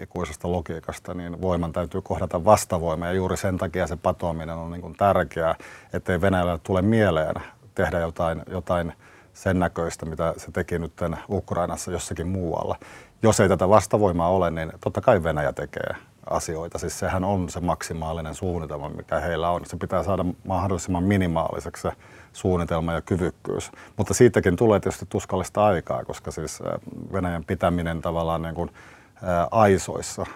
ikuisesta 0.01 0.53
logiikasta, 0.53 1.14
niin 1.14 1.40
voiman 1.40 1.73
täytyy 1.73 2.03
kohdata 2.03 2.44
vastavoima 2.44 3.07
ja 3.07 3.12
juuri 3.12 3.37
sen 3.37 3.59
takia 3.59 3.87
se 3.87 3.97
patoaminen 3.97 4.57
on 4.57 4.71
niin 4.71 4.83
kuin 4.83 4.94
tärkeää, 4.97 5.55
ettei 5.92 6.21
Venäjällä 6.21 6.59
tule 6.62 6.83
mieleen 6.83 7.35
tehdä 7.75 7.99
jotain, 7.99 8.42
jotain 8.51 8.92
sen 9.38 9.59
näköistä, 9.59 10.07
mitä 10.07 10.35
se 10.37 10.53
teki 10.53 10.79
nyt 10.79 10.92
Ukrainassa 11.31 11.90
jossakin 11.92 12.29
muualla. 12.29 12.77
Jos 13.22 13.40
ei 13.40 13.48
tätä 13.48 13.68
vastavoimaa 13.68 14.29
ole, 14.29 14.51
niin 14.51 14.72
totta 14.81 15.01
kai 15.01 15.22
Venäjä 15.22 15.53
tekee 15.53 15.94
asioita. 16.31 16.79
Siis 16.79 16.98
sehän 16.98 17.24
on 17.24 17.48
se 17.48 17.61
maksimaalinen 17.61 18.35
suunnitelma, 18.35 18.88
mikä 18.88 19.20
heillä 19.20 19.51
on. 19.51 19.66
Se 19.66 19.77
pitää 19.77 20.03
saada 20.03 20.24
mahdollisimman 20.44 21.05
minimaaliseksi 21.05 21.83
se 21.83 21.92
suunnitelma 22.33 22.92
ja 22.92 23.01
kyvykkyys. 23.01 23.70
Mutta 23.96 24.14
siitäkin 24.14 24.57
tulee 24.57 24.81
tietysti 24.81 25.07
tuskallista 25.09 25.66
aikaa, 25.66 26.05
koska 26.05 26.31
siis 26.31 26.59
Venäjän 27.12 27.44
pitäminen 27.44 28.03
tavallaan 28.03 28.42
niin 28.42 28.55
kuin 28.55 28.70
aisoissa 29.51 30.27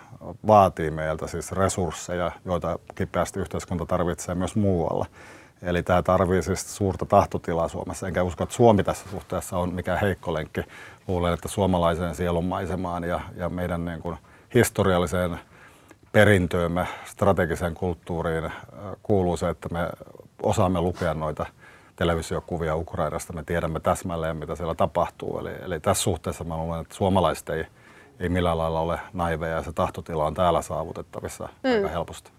vaatii 0.46 0.90
meiltä 0.90 1.26
siis 1.26 1.52
resursseja, 1.52 2.32
joita 2.44 2.78
kipeästi 2.94 3.40
yhteiskunta 3.40 3.86
tarvitsee 3.86 4.34
myös 4.34 4.56
muualla. 4.56 5.06
Eli 5.62 5.82
tämä 5.82 6.02
tarvii 6.02 6.42
siis 6.42 6.76
suurta 6.76 7.06
tahtotilaa 7.06 7.68
Suomessa. 7.68 8.06
Enkä 8.06 8.22
usko, 8.22 8.44
että 8.44 8.54
Suomi 8.54 8.84
tässä 8.84 9.10
suhteessa 9.10 9.58
on 9.58 9.74
mikään 9.74 10.00
heikko 10.00 10.34
lenkki. 10.34 10.60
Luulen, 11.08 11.34
että 11.34 11.48
suomalaiseen 11.48 12.14
sielunmaisemaan 12.14 13.04
ja, 13.04 13.20
ja 13.36 13.48
meidän 13.48 13.84
niin 13.84 14.00
kuin 14.00 14.16
historialliseen 14.54 15.40
perintöömme, 16.12 16.86
strategiseen 17.04 17.74
kulttuuriin 17.74 18.44
äh, 18.44 18.52
kuuluu 19.02 19.36
se, 19.36 19.48
että 19.48 19.68
me 19.72 19.88
osaamme 20.42 20.80
lukea 20.80 21.14
noita 21.14 21.46
televisiokuvia 21.96 22.76
Ukrainasta. 22.76 23.32
Me 23.32 23.42
tiedämme 23.42 23.80
täsmälleen, 23.80 24.36
mitä 24.36 24.56
siellä 24.56 24.74
tapahtuu. 24.74 25.38
Eli, 25.38 25.50
eli 25.62 25.80
tässä 25.80 26.02
suhteessa 26.02 26.44
mä 26.44 26.56
luulen, 26.56 26.80
että 26.80 26.94
suomalaiset 26.94 27.48
ei, 27.48 27.66
ei 28.20 28.28
millään 28.28 28.58
lailla 28.58 28.80
ole 28.80 29.00
naiveja 29.12 29.56
ja 29.56 29.62
se 29.62 29.72
tahtotila 29.72 30.26
on 30.26 30.34
täällä 30.34 30.62
saavutettavissa 30.62 31.48
mm. 31.64 31.70
aika 31.70 31.88
helposti. 31.88 32.30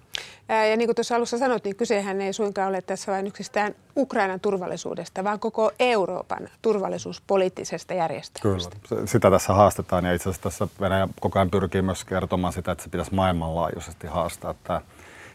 Ja 0.70 0.78
niin 0.78 0.88
kuin 0.88 0.96
tuossa 0.96 1.16
alussa 1.16 1.38
sanoit, 1.38 1.64
niin 1.64 1.76
kysehän 1.76 2.22
ei 2.22 2.34
suinkaan 2.34 2.70
ole 2.70 2.82
tässä 2.82 3.12
vain 3.12 3.28
yksistään 3.28 3.76
Ukrainan 3.98 4.40
turvallisuudesta, 4.40 5.24
vaan 5.24 5.40
koko 5.40 5.72
Euroopan 5.80 6.50
turvallisuuspoliittisesta 6.62 7.94
järjestelmästä. 7.94 8.78
Kyllä, 8.90 9.08
sitä 9.08 9.32
tässä 9.32 9.54
haastetaan 9.54 10.06
ja 10.06 10.14
itse 10.14 10.30
asiassa 10.30 10.50
tässä 10.50 10.68
Venäjä 10.80 11.08
koko 11.20 11.40
ajan 11.40 11.50
pyrkii 11.50 11.82
myös 11.82 12.06
kertomaan 12.06 12.54
sitä, 12.54 12.72
että 12.72 12.84
se 12.84 12.90
pitäisi 12.90 13.16
maailmanlaajuisesti 13.16 14.08
haastaa 14.08 14.56
tämä 14.64 14.82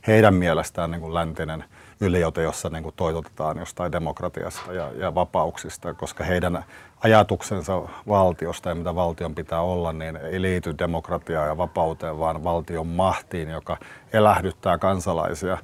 heidän 0.07 0.35
mielestään 0.35 0.91
niin 0.91 1.01
kuin 1.01 1.15
läntinen 1.15 1.65
yliote, 2.01 2.43
jossa 2.43 2.69
niin 2.69 2.83
kuin 2.83 2.95
toitotetaan 2.97 3.59
jostain 3.59 3.93
demokratiasta 3.93 4.73
ja, 4.73 4.91
ja 4.93 5.15
vapauksista, 5.15 5.95
koska 5.95 6.25
heidän 6.25 6.65
ajatuksensa 7.01 7.83
valtiosta 8.09 8.69
ja 8.69 8.75
mitä 8.75 8.95
valtion 8.95 9.35
pitää 9.35 9.61
olla, 9.61 9.93
niin 9.93 10.17
ei 10.17 10.43
liity 10.43 10.75
demokratiaan 10.79 11.49
ja 11.49 11.57
vapauteen, 11.57 12.19
vaan 12.19 12.45
valtion 12.45 12.87
mahtiin, 12.87 13.49
joka 13.49 13.77
elähdyttää 14.13 14.79
kansalaisia 14.79 15.59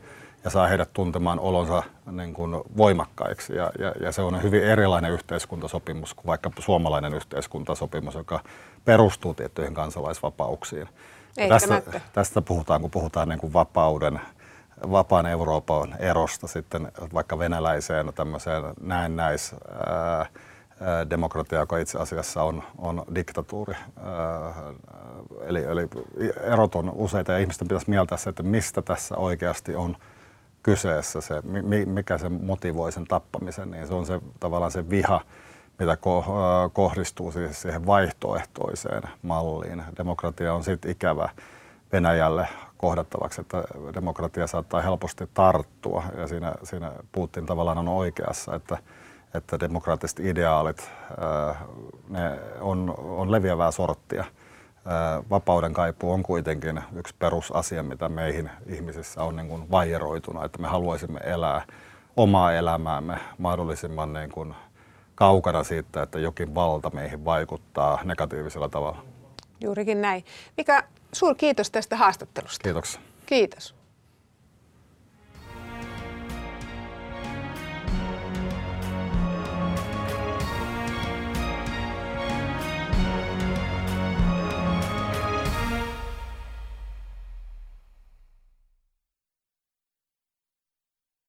ja 0.45 0.51
saa 0.51 0.67
heidät 0.67 0.93
tuntemaan 0.93 1.41
olonsa 1.41 1.83
niin 2.11 2.35
kuin 2.35 2.63
voimakkaiksi. 2.77 3.57
Ja, 3.57 3.71
ja, 3.79 3.93
ja 4.01 4.13
se 4.13 4.23
on 4.23 4.43
hyvin 4.43 4.65
erilainen 4.65 5.13
yhteiskuntasopimus 5.13 6.15
kuin 6.15 6.27
vaikka 6.27 6.51
suomalainen 6.59 7.15
yhteiskuntasopimus, 7.15 8.15
joka 8.15 8.41
perustuu 8.85 9.35
tiettyihin 9.35 9.75
kansalaisvapauksiin. 9.75 10.89
Tästä, 11.49 11.83
tästä 12.13 12.43
puhutaan, 12.43 12.81
kun 12.81 12.91
puhutaan 12.91 13.29
niin 13.29 13.39
kuin 13.39 13.53
vapauden, 13.53 14.21
vapaan 14.91 15.27
Euroopan 15.27 15.97
erosta 15.99 16.47
sitten 16.47 16.93
vaikka 17.15 17.39
venäläiseen 17.39 18.13
tämmöiseen 18.15 18.63
näennäis... 18.81 19.55
Ää, 19.87 20.27
demokratia, 21.11 21.59
joka 21.59 21.79
itse 21.79 21.99
asiassa 21.99 22.43
on, 22.43 22.63
on 22.79 23.05
diktatuuri. 23.15 23.75
Eli, 25.43 25.65
eli 25.65 25.89
erot 26.41 26.75
on 26.75 26.93
useita 26.95 27.33
ja 27.33 27.39
ihmisten 27.39 27.69
pitäisi 27.69 27.91
mieltää 27.91 28.19
se, 28.19 28.31
että 28.31 28.43
mistä 28.43 28.83
tässä 28.83 29.17
oikeasti 29.17 29.75
on 29.75 29.97
kyseessä, 30.63 31.21
se, 31.21 31.43
mikä 31.87 32.19
se 32.19 32.29
motivoi 32.29 32.93
sen 32.93 33.05
tappamisen, 33.05 33.71
niin 33.71 33.87
se 33.87 33.95
on 33.95 34.07
se 34.07 34.21
tavallaan 34.41 34.71
se 34.71 34.91
viha, 34.91 35.21
mitä 35.79 35.97
kohdistuu 36.73 37.33
siis 37.33 37.63
siihen 37.63 37.87
vaihtoehtoiseen 37.87 39.03
malliin. 39.23 39.83
Demokratia 39.99 40.55
on 40.55 40.65
sitten 40.65 40.91
ikävä 40.91 41.29
Venäjälle 41.93 42.49
kohdattavaksi, 42.77 43.41
että 43.41 43.65
demokratia 43.95 44.47
saattaa 44.47 44.83
helposti 44.83 45.29
tarttua 45.35 46.03
ja 46.17 46.27
siinä, 46.27 46.55
siinä 46.63 46.93
Putin 47.13 47.47
tavallaan 47.47 47.79
on 47.79 47.89
oikeassa, 47.89 48.55
että 48.55 48.79
että 49.35 49.61
demokraattiset 49.61 50.21
ideaalit, 50.21 50.91
ne 52.09 52.39
on, 52.61 52.95
on 52.99 53.33
leviävää 53.33 53.71
sorttia. 53.71 54.25
Vapauden 55.31 55.73
kaipuu 55.73 56.13
on 56.13 56.23
kuitenkin 56.23 56.83
yksi 56.97 57.15
perusasia, 57.19 57.83
mitä 57.83 58.09
meihin 58.09 58.51
ihmisissä 58.67 59.23
on 59.23 59.37
niin 59.37 59.49
kuin 59.49 59.71
vaijeroituna, 59.71 60.45
että 60.45 60.59
me 60.59 60.69
haluaisimme 60.69 61.21
elää 61.25 61.63
omaa 62.17 62.53
elämäämme 62.53 63.19
mahdollisimman 63.39 64.13
niin 64.13 64.31
kuin 64.31 64.55
kaukana 65.15 65.65
siitä, 65.65 66.03
että 66.03 66.19
jokin 66.19 66.55
valta 66.55 66.91
meihin 66.91 67.25
vaikuttaa 67.25 68.01
negatiivisella 68.05 68.69
tavalla. 68.69 69.05
Juurikin 69.61 70.03
näin. 70.03 70.25
Mika, 70.57 70.83
suur 71.13 71.35
kiitos 71.35 71.71
tästä 71.71 71.97
haastattelusta. 71.97 72.63
Kiitoksia. 72.63 73.01
Kiitos. 73.27 73.75